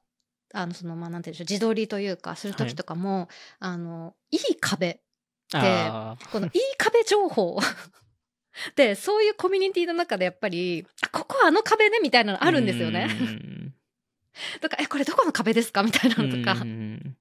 [0.55, 3.29] あのそのまあなんていうんでしょう自撮りというかする時とかも、
[3.59, 5.01] あのいい壁
[5.53, 6.31] あー。
[6.31, 7.59] このいい壁情報
[8.75, 13.09] でそういうコミュニティの中でやっぱりあここあの壁ねみたいなのあるんですよね。
[13.11, 13.75] うん
[14.61, 15.83] とかえこれどこの壁ですか？
[15.83, 17.17] みたいなのとか、うん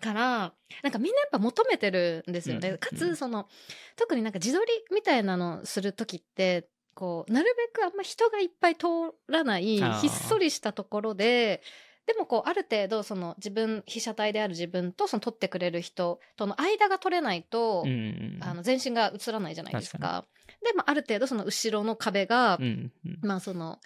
[0.00, 0.52] から
[0.82, 2.70] なんかみんなやっぱ求めてるんですよね。
[2.70, 3.48] うんかつその
[3.96, 8.86] 特になんか自撮りみたいなのする時ってこうなるべくあんま人がいっぱい通
[9.28, 9.64] らない
[10.00, 11.62] ひっそりしたところで
[12.12, 20.24] でもこうある程度その自分被写体である自分とその撮ってくれる人との間が取れないと、うんあの全身が映らないじゃないです確か。
[20.64, 23.78] で、まあ、ある程度その後ろの壁が、うんうんまあその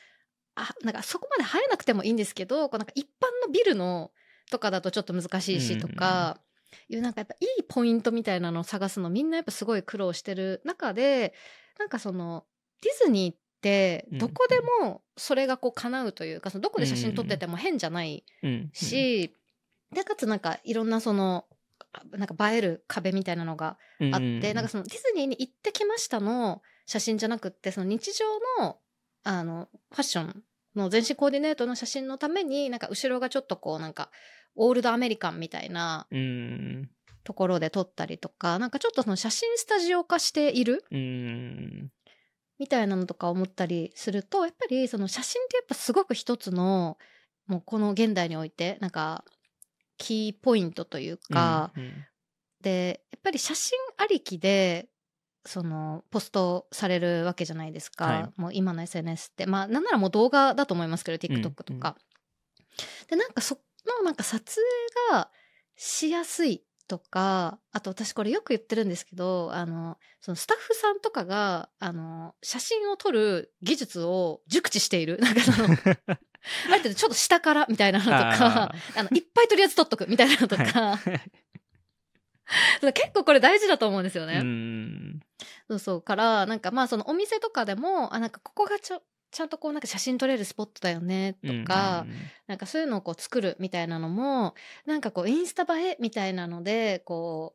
[0.54, 4.10] あなんかそこまで生えなくてもいいんですけどこうなんか一般のビルの
[4.50, 6.38] とかだとちょっと難しいしとか、
[6.88, 11.34] いうなんかやっぱいいポイントみたいなのを探すのみんなやっぱすごい苦労してる中で
[11.78, 12.44] なんかその
[12.82, 19.35] ディズニーってどこでもそれがこう叶うというかそのどこで写真撮ってても変じゃないうんし、
[19.94, 21.46] でかつなんかいろんなその
[22.12, 23.79] なんか映える壁みたいなのが
[24.12, 28.24] あって、なんかそのディズニーに行ってきましたの写真じゃなくってその日常
[28.62, 28.77] の
[29.24, 30.42] あのファッション
[30.77, 34.11] の全身コーディネートの写真のためになんか後ろがちょっとこうなんか
[34.55, 36.90] オールドアメリカンみたいなうん。
[37.24, 41.90] ところで撮ったりとかなんかちょっとその写真スタジオ化しているうん
[42.59, 46.99] みたいなのとか思ったりするとやっぱりその写真ってやっぱすごく一つの
[47.47, 49.25] もうこの現代においてなんか
[49.99, 51.93] キーポイントというか、うん
[52.64, 54.88] でやっぱり写真ありきで
[55.45, 58.40] そのポストされるわけじゃないですか、はい。
[58.40, 59.45] もう今の SNS って。
[59.45, 61.97] まあなんならもう動画だと思いますけど TikTok とか。
[63.09, 65.31] でなんかそのなんか撮影が
[65.77, 75.18] しやすいとかあと私これよく言ってるんですけどあのそのスタッフさんとかがあの写真を撮る技術を熟知している。
[75.23, 75.68] なんかその
[76.68, 81.33] ある程度ちょっと下からみたいなのとかああのいっぱいとりあえず撮っとくみたいなのとか、はい。
[82.92, 84.40] 結構これ大事だと思うんですよね。
[84.42, 85.20] うん。
[85.68, 89.03] そうそうからなんかまあそのお店とかでもあなんかここがちょ
[89.35, 92.07] ちゃんとこうなんか写真撮れるスポットだよねとか、
[92.47, 94.55] なんかそういうのをこう作るみたいなのも
[94.87, 97.53] なんかこうインスタ映えみたいなのでこ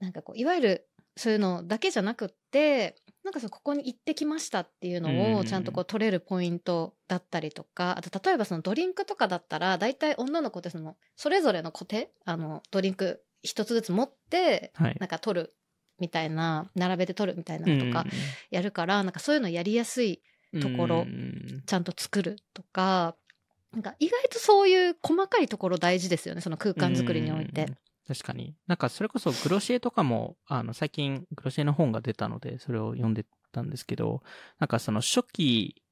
[0.00, 0.88] うなんかこういわゆる
[1.18, 14.96] そういうのだけじゃなくってなんかそのここに行ってきましたっていうのうんをちゃんとこう取れるポイントだったりとかあと例えばそのドリンクとかだったら大体女の子ってそのそれぞれのコテあのドリンク一つずつ持ってはい。
[14.98, 15.54] なんか取る
[15.98, 18.06] みたいな並べて取るみたいなのとか
[18.50, 20.22] やるから、なんかそういうのやりやすい
[20.60, 23.16] ところうんちゃんと作るとか
[23.72, 27.76] なんか意外とそういう細かいところ大事ですよねその空間作りにおいてうん。
[28.08, 28.54] 確かに。
[28.66, 34.22] なんかそれこそグロシエとかも、あの、最近グロシエの本が出たので、それを読んでたんですけど、
[34.58, 35.82] なんかその初期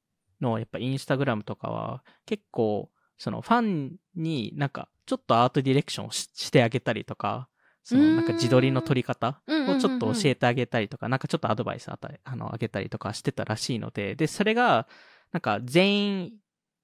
[0.41, 2.89] のやっぱインスタグラムとかは、結構、
[3.19, 7.49] そのファンになんかちょっとアートディレクションをししてあげたりとか、
[7.87, 14.89] そのなんか自撮りの撮り方をちょっと教えてあげたりとか、なんかちょっとアドバイスあたあのあげたりとかしてたらしいので、で、それが、
[15.31, 16.33] なんか全員、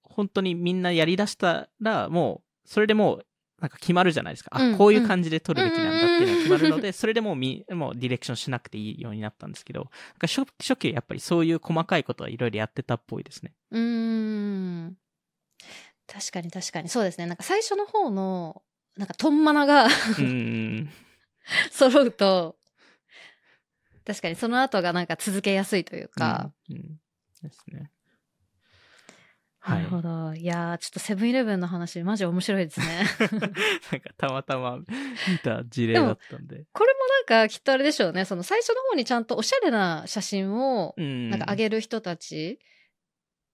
[0.04, 3.26] 本当にみんなやりだしたら、もう、それでもう、
[3.60, 4.58] なんか決まるじゃないですか。
[4.58, 4.74] うん。
[4.76, 9.90] あ、こういう感じで撮るべきなんだっていうのが決まるので、それでもうみ、もうディレクションしなくていいようになったんですけど、なん
[10.20, 13.52] か初初期はやっぱりそういう細かいことはいろいろやってたっぽいですね。
[13.72, 14.98] うーん。
[16.08, 16.90] 確かに確かに。
[16.90, 17.26] そうですね。
[17.26, 18.62] なんか最初の方の
[18.98, 19.88] なんかトンマナが
[20.20, 20.90] うん。
[21.72, 22.56] 揃うと
[24.06, 27.00] 確かにその後がなんか続けやすいというか、うん、うん
[27.42, 27.92] ですね。
[29.66, 33.06] なるほどいやーちょっとセブンイレブンの話マジ面白いですね
[33.94, 34.86] なんかたまたま見
[35.42, 36.66] た事例だったんで。
[36.74, 41.30] これもなんかきっとあれでしょうねその最初の方にちゃんとおしゃれな写真をうん。
[41.30, 42.60] なんか上げる人たち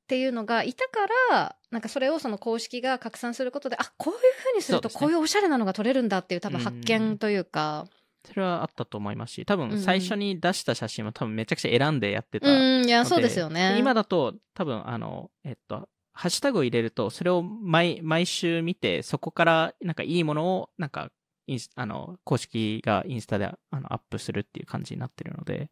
[0.09, 7.85] っていうのがいたからなんかそれをその公式が拡散することであこういうふうにするとこういうおしゃれなのが撮れるんだっていう多分発見というか。
[8.27, 12.49] それはあったと思いますし、多分最初に出した写真も多分めちゃくちゃ選んでやってた。
[12.51, 13.77] うんいやのそうですよね。
[13.79, 21.11] 今だと多分あの、えっと、ハッシュタグを入れると、それを毎毎週見て、そこからなんかいいものをなんか
[21.47, 25.71] インスあの公式がインスタであのアップするっていう感じになってるので、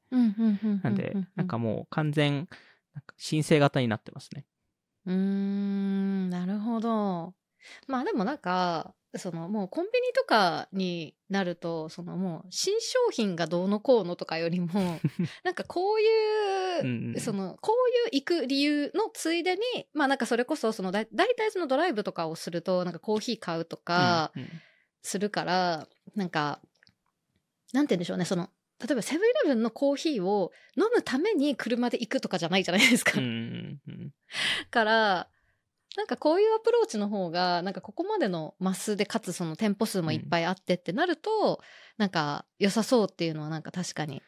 [0.83, 2.47] なんでなんかもう完全、
[3.17, 4.45] 申請型になってますね。
[5.05, 7.33] うーんなるほど。
[7.87, 14.69] まあでもなんかそのもうコンビニとかになるとそのもう新商品がどうのこうのとかよりも
[15.43, 19.61] なんかこういううんうんそのこういう行く理由のついでに
[19.93, 24.49] まあなんかそれこそそのだ大体そのドライブとかをするとなんかコーヒー買うとかうんうん。
[25.03, 26.59] するから、なんか
[27.71, 33.19] なんて言うんでしょうねその例えばセブンイレブンのコーヒーを飲むために車で行くとかじゃないじゃないですか。
[33.19, 34.11] うんうんうん
[34.69, 35.29] から
[35.95, 41.59] なんかこういうアプローチの方がなんかここまでのマスでかつその店舗数もいっぱいあってってなると、
[41.97, 44.21] なんか良さそうっていうのはなんか確かに。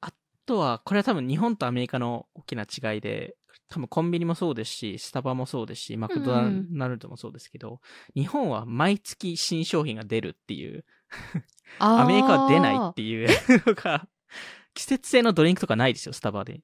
[0.00, 0.12] あ
[0.46, 3.34] とは、これは多分日本とアメリカの大きな違いで、
[3.68, 6.34] 多分コンビニもそうですし、スタバもそうですし、マクド
[6.70, 7.80] ナルドもそうですけど、
[8.14, 10.84] 日本は毎月新商品が出るっていう、
[11.78, 13.28] アメリカは出ないっていう
[13.66, 14.06] のが、
[14.74, 16.60] 季節性のドリンクとかないですよ、スタバで。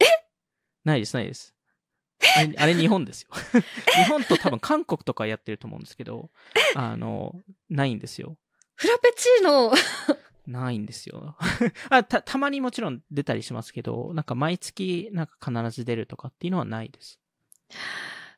[0.00, 0.04] え？
[0.84, 1.54] ないです、ないです。
[2.36, 3.30] あれ、あれ日本ですよ。
[3.96, 6.30] 日本と多分韓国とかやってると思うんですけど、
[6.74, 8.36] あの、ないんですよ。
[8.76, 9.72] フラペチーノ
[10.46, 11.36] ないんですよ。
[11.90, 17.20] あた、たまにもちろん出たりしますけど、なんか毎月なんか必ず出るとかっていうのはないです。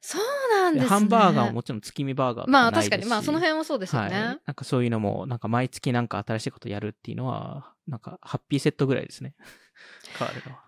[0.06, 0.22] そう
[0.62, 0.88] なんですね。
[0.88, 2.72] ハンバーガーももちろん月見バーガーとまあ。
[2.72, 4.08] 確かにまあその辺はそうですよね。
[4.08, 4.22] はい。
[4.46, 9.34] なんかそういうのも、なんか毎月なんか新しいことやるっていうのは、なんかハッピーセットぐらいですね。
[10.16, 10.62] 変わるのは。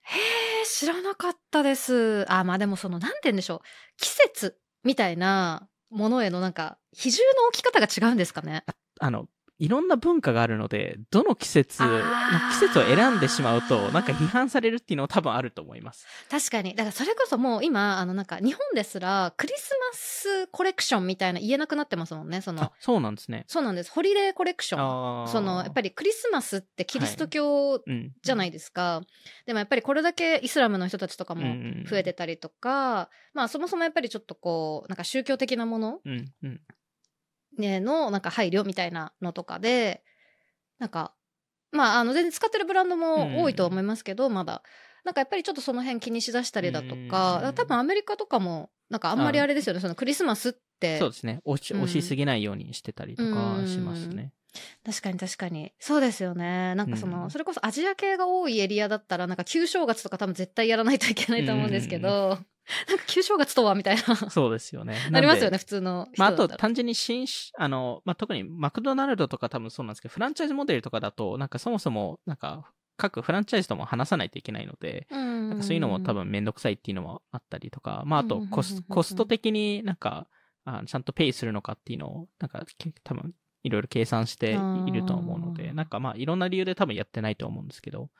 [0.00, 2.24] へえ知らなかったです。
[2.28, 3.60] あまあでもそのなんて言うんでしょう
[3.96, 8.64] 季節みたいなものへのなんか比重の置き方が違うんですかね。
[8.98, 9.28] あの、
[9.60, 16.06] いろんな文化があるので、どの季節、季節を選んでしまうと、なんか批判されるっていうのは多分あると思います。
[16.30, 16.74] 確かに。
[16.74, 22.62] だからそれこそもう今あのなんか日本ですらクリスマスコレクションみたいな言えなくなってますもんねその。
[22.62, 23.44] あ、そうなんですね。
[23.46, 23.92] そうなんです。
[23.92, 25.28] ホリデーコレクション。
[25.28, 28.12] そのやっぱりクリスマスってキリスト教うん。
[28.22, 29.02] じゃないですか、
[29.46, 36.50] でもやっぱりこれだけイスラムの人たちとかもうん増えてたりとか、まあそもそもやっぱりちょっとこうなんか宗教的なもの、うん、うん。
[36.52, 36.60] ね、
[37.58, 40.02] のなんか配慮みたいなのとかで
[40.78, 41.14] なんか
[41.72, 44.62] まああの全然使ってるブランドも多いとは思いますけど、まだ。
[45.04, 50.98] なんかやっぱりちょっとその辺気にしだしたりだとか,、多分アメリカとかもなんかあんまりあれですよねそのクリスマスって。
[50.98, 51.40] そうですね。
[51.44, 51.82] 押し、うん。
[51.82, 54.32] 押しすぎないようにしてたりとかしますね。
[54.84, 55.72] 確かに確かに。
[55.78, 56.74] そうですよね。
[56.74, 57.30] なんかその、うん。
[57.30, 62.38] それこそアジア系が多いエリアだったらなんか旧正月とか多分絶対やらないといけないと思うんですけど、
[62.88, 64.96] なんか旧正月とはみたいなそうですよね。
[65.10, 65.50] なりますよね。
[65.52, 80.28] ね普通の人まあ、あと単純に新し、あの、まあ、特にマクドナルドとか多分そうなんですけど、フランチャイズモデルとかだと、なんかそもそも、なんか、各フランチャイズとも話さないといけないので、うんなんかそういうのも多分めんどくさいっていうのもあったりとか、まあ、あとコスコスト的になんか、
[80.64, 88.10] あちゃんとペイするのかっていうのを、なんか、け多分、いろいろ計算していると思うので、なんかまあ、いろんな理由で多分やってないと思うんですけど、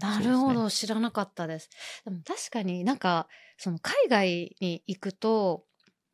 [0.00, 1.70] なるほど、知らなかったです。
[2.04, 3.28] でも確かになんか
[3.58, 5.64] その海外に行くと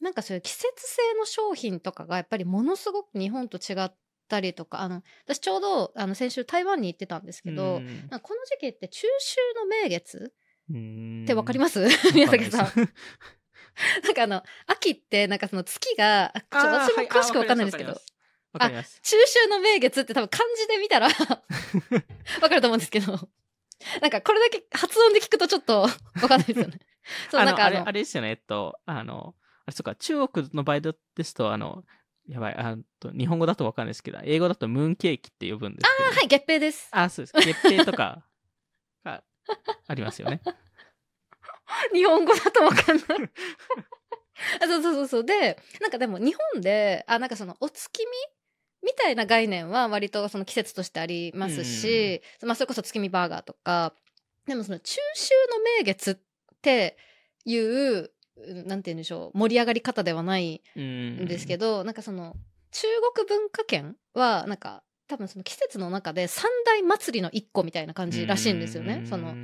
[0.00, 3.92] なんかそういう季節性の商品とかがやっぱりものすごく日本と違っ
[4.28, 8.08] たりとかあの私ちょうどあの先週台湾に行ってたんですけど、うん。
[8.10, 10.32] この時期って中秋の名月
[10.70, 12.72] うんってわかります、宮崎さん。
[14.04, 18.00] なんかあの秋ってなんかその月があちょ私も詳しくわかんないんですけど、
[18.52, 19.00] わかります。
[19.02, 21.08] 中秋の名月って多分漢字で見たら
[22.40, 23.28] わかると思うんですけど、
[24.00, 25.88] なんかこれだけ発音で聞くとちょっと わ
[26.28, 26.78] かんないですよね。
[27.30, 29.34] そう、なんかあの、あれですよね、えっと、あの、
[29.66, 31.84] あれ、そうか、中国の場合ですと、あの、
[32.28, 36.08] やばい、あと日本語だとわかんないですけど、英語だとムーンケーキって呼ぶんですけど。
[36.10, 36.88] あはい、月餅です。
[36.92, 37.32] あ、そうです。
[37.32, 38.24] 月餅とか
[39.04, 39.24] が
[39.88, 40.42] ありますよね。
[41.92, 43.06] 日本語だとわかんない。
[44.60, 45.24] あそうそうそうそう。
[45.24, 48.06] で、なんかでも日本で、あ、なんかそのお月見
[48.82, 53.94] みたいな概念は割とその季節としてありますし、まあそれこそ月見バーガーとか、
[54.46, 56.16] でもその中秋の名月っ
[56.62, 56.96] て
[57.44, 58.10] いう、
[58.64, 62.36] なんて言うんでしょう、盛り上がり方ではないうんんですけど、なんかその
[62.72, 69.04] 中国文化圏はなんか多分その季節の中で三大祭りの一個みたいな感じらしいんですよね。
[69.06, 69.34] その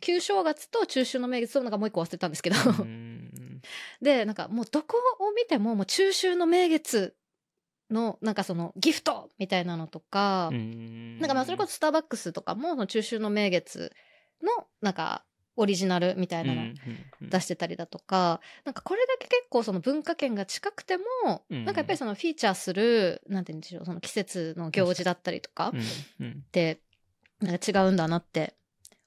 [0.00, 3.60] 旧正月と中秋の名月となんかもう一個忘れたんですけど、うん。
[4.00, 7.16] でなんかもうどこを見てももう中秋の名月
[7.90, 13.92] のなんかそのギフトみたいなのとか、うんなんかまあそれこそスターバックスとかもその中秋の名月
[14.42, 15.24] のなんか
[15.56, 16.74] オリジナルみたいなの
[17.22, 21.04] 出してたりだとか、なんかこれだけ結構その文化圏が近くても、
[21.48, 25.72] うんなんかやっぱりそのフィーチャーする、なんて言うんでしょう、その季節の行事だったりとかっ
[26.52, 26.80] て、
[27.40, 28.54] なんか違うんだなって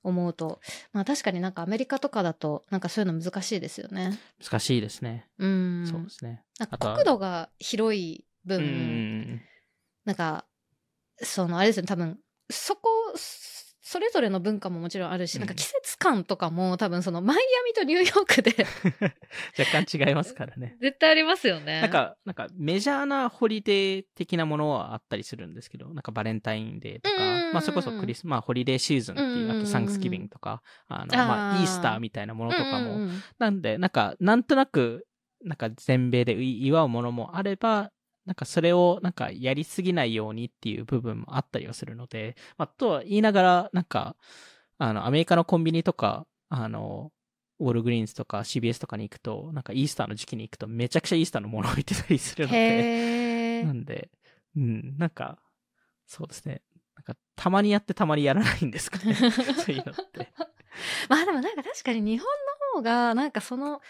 [0.04, 0.60] 思うと、
[0.92, 4.18] まあ確かになんかアメリカとかだと、なんかそういうの難しいですよね。
[4.44, 5.28] 難しいですね。
[5.38, 5.86] うん。
[5.86, 6.44] そうですね。
[6.58, 8.26] なんか国土が広い
[8.58, 8.64] 分、うん。
[8.64, 9.41] うん
[10.06, 10.45] なんか、
[11.22, 12.18] そのあれですよね、多分、
[12.50, 12.89] そこ、
[13.89, 15.41] それぞれの文化ももちろんあるし、うん。
[15.41, 18.54] なんか季節感とかも多分そのマイアミとニューヨークで
[19.58, 20.78] 若干違いますからね。
[20.80, 21.82] 絶対ありますよね。
[21.82, 27.18] なんか、なんかメジャーなホリデー的なものはあったりするんですけど、なんかバレンタインデーとか
[27.52, 33.00] まあそれこそクリス、まあホリデーシーズンっていう、あとサンクスギビングとか、あの、まあイースターみたいなものとかも、
[33.38, 35.08] なんで、なんか、なんとなく、
[35.41, 37.91] なんか全米で祝うものもあれば、
[38.30, 44.16] なんかそれをなんかやりすぎないようにっていう部分もあったりはするので、まあ、とは言いながら、なんか、
[44.78, 47.12] あの、アメリカのコンビニとか、あの、
[47.60, 54.12] ウォールグリーンズとか CBS とかに行くと、なんかイースターの時期に行くとめちゃくちゃイースターのものを置いてたりするので、なんで、
[54.56, 55.40] うん、なんか、
[56.06, 56.62] そうですね。
[56.96, 59.16] なんか、たまにやってたまにやらないんですかね。
[59.66, 60.32] そういうのって。
[61.10, 62.28] まあでもなんか確かに日本
[62.74, 63.82] の方がなんかその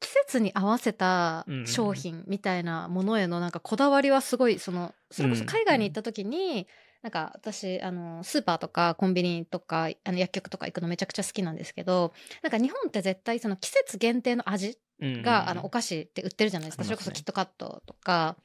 [0.00, 6.66] 季節に合わせたうん商品みたいなものへのなんかこだわりはすごいそのそれこそ海外に行った時に、
[7.02, 18.36] なんか私あのスーパーとかコンビニとかあの薬局とか行くのめちゃくちゃ好きなんですけどなんか日本って絶対その季節限定の味うんが、あのお菓子って売ってるじゃないですか、それこそキットカットとか。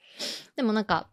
[0.56, 1.08] でもなんか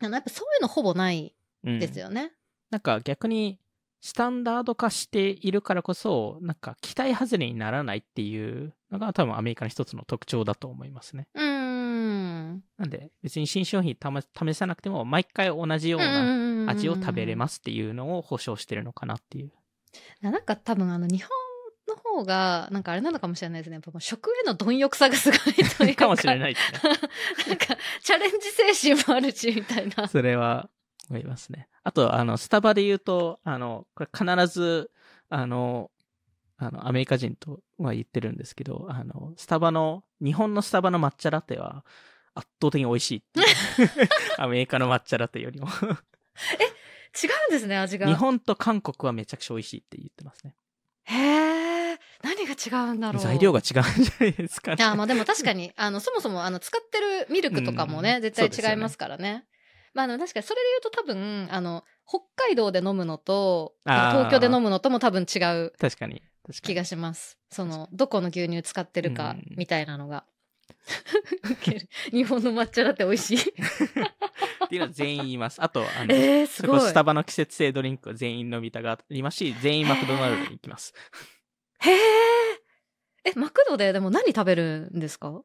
[0.00, 1.34] あのやっぱそういうのほぼない
[1.64, 2.32] うんですよね。
[2.70, 3.58] なんか逆に、
[4.00, 11.28] スタンダード化しているからこそ、なんか期待外れにならないっていうのが多分アメリカの一つの特徴だと思いますね。
[11.34, 19.52] うーんなんで別に新商品たま試さなくても毎回同じような味を食べれすますっていうのを保証してるのかなっていう。
[20.20, 21.30] なんか多分あの日本
[21.88, 26.80] の方がなんかあれなのかもしれないですねやっぱ食への貪欲さがすごいというかもしれないですね。
[27.48, 30.68] なんかチャレンジ精神もあるしみたいなそれは
[31.08, 31.68] 思いますね。
[31.82, 34.90] あと、あの、スタバで言うと、あの、これ必ず、
[35.28, 35.90] あの、
[36.58, 41.84] あの、アメリカ人とは言ってるんですけど、あの、スタバの、日本のスタバの抹茶ラテは
[42.34, 43.24] 圧倒的に美味しい
[44.38, 45.68] アメリカの抹茶ラテよりも。
[45.68, 48.06] 違うんですね味が。
[48.06, 50.54] 日本と韓国はめちゃくちゃ美味しいって言ってますね。
[51.04, 53.22] へえ何が違うんだろう。
[53.22, 54.84] 材料が違うんじゃないですかね。
[54.84, 59.46] あまあでも確かにあのそもそもあの使ってるミルクとかもね、うん絶対違いますからね。
[59.94, 66.22] まあでも確かにそれで言うと多分あの北海道で飲むのと東京で飲むのとも多分違う確かに。
[66.62, 67.36] 気がします。
[67.50, 70.24] その、どこの牛乳使ってるかうん、みたいなのが。
[72.12, 73.38] 日本の抹茶ラテ美味しい。
[73.40, 75.60] っていうのは全員言います。
[75.62, 76.92] あと、あの、えー、すごいそれこそス。
[76.92, 80.94] タバの季節性ドリンクは全員飲みたがりますし、全員マクドナルドに行きます。
[81.80, 81.98] へえ。
[83.24, 85.42] え、マクドででも何食べるんですか？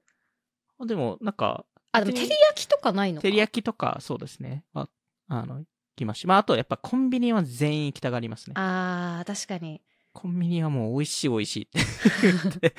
[0.86, 4.64] でも、なんか、あ、でも照り焼きとかないのか照り焼きとか、そうですね。
[4.74, 4.88] あ
[5.28, 6.28] あの、行きますし。
[6.28, 8.54] まあ、あと、やっぱコンビニは全員行きたがりますね。
[8.58, 9.82] あー、確かに。
[10.14, 11.68] コンビニはもう美味しい美味しいっ
[12.60, 12.74] て。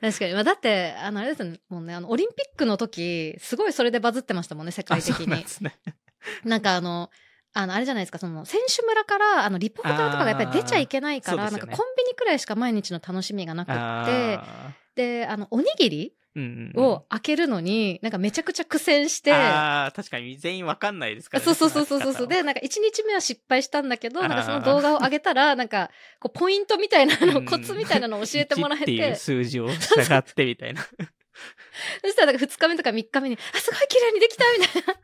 [0.00, 0.34] 確かに。
[0.34, 5.48] まあ、だって、あの、あれですもんね、あの、オリンピックの時、すごいそれでバズってましたもんね、世界的あそうなんにで。
[5.50, 5.74] すね。
[6.44, 7.10] なんかあの、
[7.54, 16.12] あの、あれじゃないですか、その、選手村から、あの、リポーターとかがやっぱり出ちゃいけないから、ねなんかコンビニくらいしか毎日の楽しみがなくって、あで、あの、おにぎり
[16.76, 21.44] を開けるのに、なんかめちゃくちゃ苦戦して、あー確かに全員わかんないですからね。
[21.44, 30.82] そうそうそうそうそうで、なんか1日目は失敗したんだけど、なんかその動画を上げたら、なんか、こう、ポイントみたいなの、うんコツみたいなのを教えてもらえ1っていうて、数字を 従ってみたいな。
[32.02, 35.00] そしたらなんか2日目とか3日目に、あ、すごい綺麗にできたみたいな。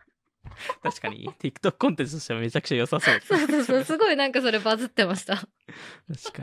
[0.82, 5.36] 確かに、TikTok コンテンツとしてはめちゃくちゃ良さそうですねそうそうそう、すごいなんかそれバズってました。
[5.36, 6.42] 確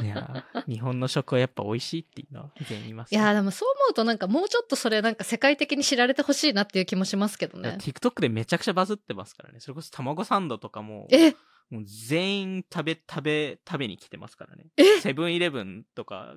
[0.00, 0.06] に。
[0.06, 7.76] いやー、日本の食はやっぱ美味しいっていうのは全員言います、いやーでもそう思うとなんかもうちょっとそれなんか世界的に知られてほしいなっていう気もしますけどね。
[7.80, 9.60] TikTok でめちゃくちゃバズってますからね。
[9.60, 11.34] それこそ卵サンドとかも、え、
[11.70, 14.66] もう全員食べ、食べ、食べに来てますからね。
[14.76, 15.00] え？
[15.00, 16.34] セブンイレブンとか、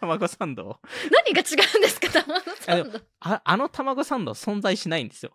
[0.00, 2.08] 卵サンドを何が違うんですか？
[2.08, 3.00] 卵サンド。
[3.20, 5.32] あ、あの卵サンド存在しないんですよ。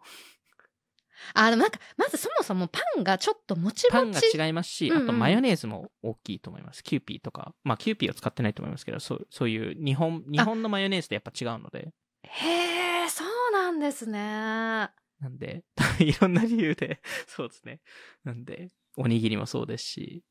[1.33, 4.37] あーでもなんか、まずそもそもパンがちょっともちパンもち。
[4.37, 6.83] が違いますし、うんうんあとマヨネーズも大きいと思います。
[6.83, 7.53] キューピーとか。
[7.63, 11.89] まあ、キューピーを使ってないと思いますけど、そうそういう日本、日本のマヨネーズってやっぱ違うので。
[12.23, 14.19] へえ、そうなんですね。
[14.19, 15.63] なんで、
[15.99, 17.79] いろんな理由で、そうですね。
[18.23, 20.23] なんで、おにぎりもそうですし。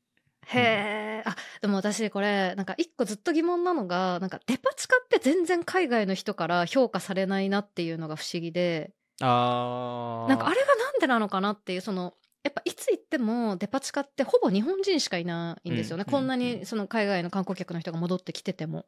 [0.47, 8.91] へえ、あ、でも私これ、なんか一個ずっと疑問なのが、なんかデパ地下って全然海外の人から評価されないなっていうのが不思議で、
[9.21, 10.29] あー。
[10.29, 12.13] なんかあれがなんでなのかなっていう、その、
[12.43, 18.85] やっぱいつ行っってもデパ地下ってほぼ日本人しかいないんですよね、うんこんなにその海外の観光客の人が戻ってきてても。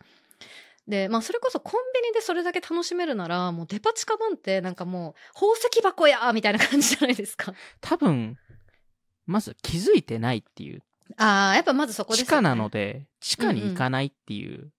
[0.88, 7.54] でまあそれこそコンビニでそれだけ楽しめるならもうデパ地下なんてなんかもう宝石箱やみたいな感じじゃないですか。
[7.80, 8.38] 多分、
[9.26, 10.82] まず気づいてないっていう。
[11.18, 12.28] ああやっぱまずそこですよね。
[12.28, 14.72] 地下なので、地下に行かないっていう、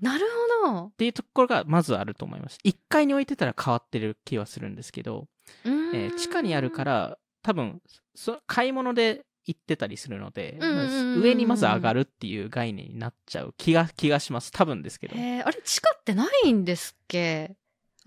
[0.00, 0.24] なる
[0.62, 0.86] ほど。
[0.86, 2.58] っていうところがまずあると思います。
[2.64, 5.26] 1階に置いてたら変わってる気はするんですけど、
[5.64, 7.80] えー地下にあるから、多分、
[8.14, 10.58] そ買い物で行ってたりするので、
[11.22, 14.52] 上にまず上がるっていう概念になっちゃう気が、気がします。
[14.52, 15.16] 多分ですけど。
[15.16, 17.56] へえあれ地下ってないんですっけ？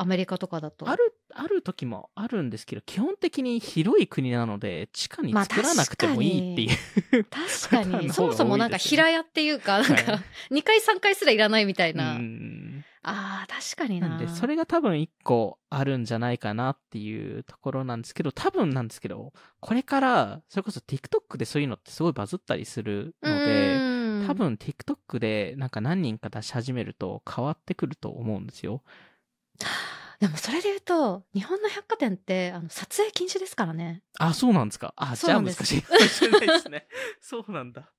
[0.02, 0.90] アメリカとかだと。
[0.90, 7.26] ある、ある時もあるんですけど、基本的に広い国なので、地下に作らなくてもいいっていう。
[7.26, 8.10] 確かに。
[8.14, 12.16] そもそもなんか平屋っていうか、なんはか2階3階すらいらないみたいな。
[12.16, 14.10] うんああ、確かにな。
[14.10, 23.92] なんで、それが多分一個あるんじゃないかなっていうところなんですけど、多分なんですけど、これから、それこそ TikTok でそういうのってすごいバズったりするので、うん
[24.28, 28.84] 多分 TikTok でなんか何人か出し始めると変わってくると思うんですよ。
[30.22, 34.04] でもそれで言うと、日本の百貨店って、あの、撮影禁止ですからね。
[34.20, 34.94] あ、そうなんですか。
[34.96, 36.88] あ、じゃあ難そうなんですしいかもしれないですね。
[37.20, 37.90] そうなんだ。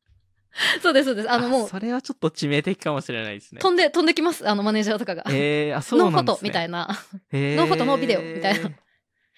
[0.81, 1.31] そうです、そうです。
[1.31, 3.61] あの、もう、それはちょっと致命的かもしれないですね。
[3.61, 4.49] 飛んで、飛んできます。
[4.49, 5.25] あの、マネージャーとかが。
[5.31, 6.39] えー、あ、 そうノーフォなんですね。
[6.39, 6.89] トみたいな。
[7.31, 8.71] へーノーフォトノービデオみたいな。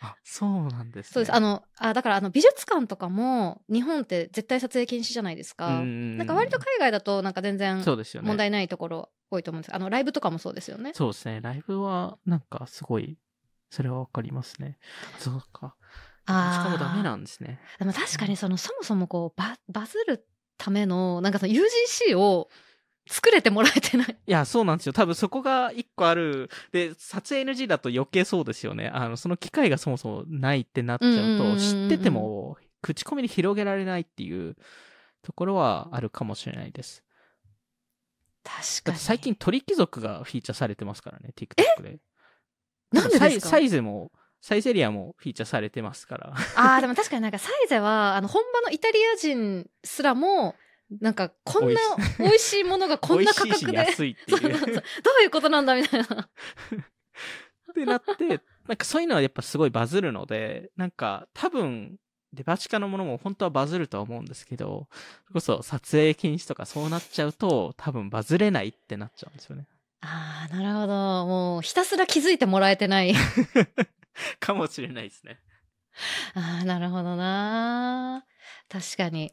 [0.03, 1.13] あ、そうなんですね。
[1.15, 1.35] そうです。
[1.35, 5.81] あの、あ、だからあの、美術館とかも、日本って絶対撮影禁止じゃないですか。
[5.81, 8.29] うんなんか割と海外だと、なんか全然そうですよね。
[8.29, 9.75] 問題ないところ多いと思うんです。
[9.75, 10.93] あの、ライブとかもそうですよね。
[10.95, 11.41] そうですね。
[11.43, 13.19] ライブは、なんかすごい、
[13.71, 14.79] それはわかりますね。
[15.19, 15.77] そうか。
[16.23, 17.61] しかもダメなんですね。
[17.79, 20.27] でも確かにそのそもそもこうババズる
[20.57, 22.49] ためのなんかその UGC を
[23.07, 24.07] 作れてもらえてない。
[24.27, 24.95] いや、そうなんですよ。
[24.95, 26.49] 多分そこが一個ある。
[26.73, 28.89] で、撮影 NG だと余計そうですよね。
[28.89, 34.57] あの、その機会がそもそもないってなっちゃうと、知ってても、口コミに広げられないっていう
[35.23, 37.05] ところはあるかもしれないです。
[38.45, 38.99] 確だかに。
[38.99, 41.99] 最近鳥貴族がフィーチャーされてますからね、TikTok で。
[42.93, 43.19] なんでですか？
[43.21, 46.35] サイサイゼも、サイゼリアもフィーチャーされてますから。
[46.57, 50.55] ああでも確かになんかサイゼはあの本場のイタリア人すらも
[51.01, 51.81] なんかこんな
[52.19, 53.79] 美味しいものがこんな価格で。
[53.79, 54.31] 安いって。
[54.31, 54.51] どう
[55.23, 56.29] いうことなんだみたいな。
[57.71, 61.97] ってなって、なんかそういうのはやっぱすごいバズるので、なんか多分、
[62.35, 64.89] デパ地下のものも本当はバズるとは思うんですけど、
[65.27, 69.67] それこそ撮影禁止とかそうなっちゃうと、多分バズれないってなっちゃうんですよね。
[70.01, 71.27] ああなるほど。
[71.27, 73.15] もうひたすら気づいてもらえてない。
[74.39, 75.41] かもしれないですね。
[76.35, 78.25] ああなるほどな。
[78.69, 79.27] 確かに。
[79.27, 79.31] い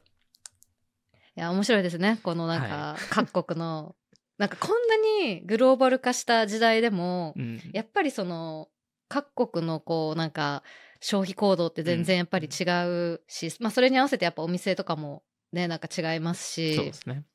[1.35, 2.19] や面白いですね。
[2.23, 3.95] このなんか各国の
[4.37, 7.61] なんかこんなにグローバル化した時代でも、うん。
[7.73, 8.69] やっぱりその
[9.07, 10.63] 各国のこうなんか
[11.01, 17.25] 消費行動って全然やっぱり違うし、まあそれに合わせてやっぱお店とかもねなんか違いますしそうですね。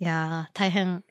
[0.00, 1.04] いやー大変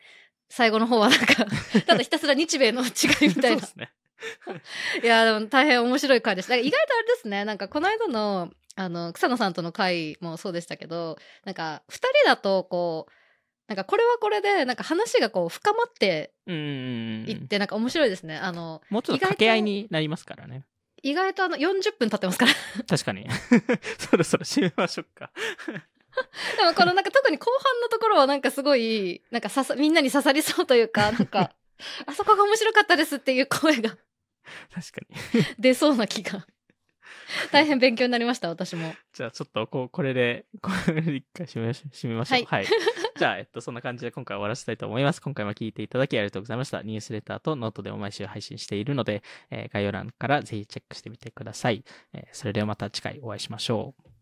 [0.49, 1.45] 最後の方はなんか
[1.85, 2.89] ただひたすら日米の違い
[3.27, 3.91] みたいなそうですね。
[5.03, 6.55] いやーでも大変面白い回でした。
[6.55, 13.11] 意外とあれですねなんかこの間のあの草野さんとの回もそうでしたけどなんか2人だとこう
[13.67, 17.29] なんかこれはこれでなんか話がこう深まってうんうんうん。
[17.29, 18.37] いってなんか面白いですね。
[18.37, 20.63] あのもうちょっと掛け合いになりますからね。
[21.03, 22.51] 意外とあの40分経ってますから
[22.87, 23.27] 確かに。
[23.97, 25.31] そろそろ締めましょうか。
[26.57, 31.53] でもこのなんか特に後半のところはなんかすごいなんかささみんなに刺さりそうというかなんか
[32.07, 33.89] あそこが面白かったですっていう声が
[34.73, 35.01] 確か
[35.33, 35.45] に。
[35.59, 36.47] 出そうな気が
[37.51, 41.89] 大変勉強になりました私もじゃあちょっとこう、これで、これで一回締めましょう。
[41.95, 42.43] 締めましょう。
[42.43, 42.67] ははいい。
[43.17, 45.21] じゃあ、えっと、そんな感じで今回終わらせたいと思います。
[45.21, 46.83] 今回も聞いていただきありがとうございました。
[46.83, 51.83] ニュースレターとノートでも毎週配信しているので、えー概要欄からぜひチェックしてみてください。
[52.13, 54.16] えーそれではまた次回お会いしましょう。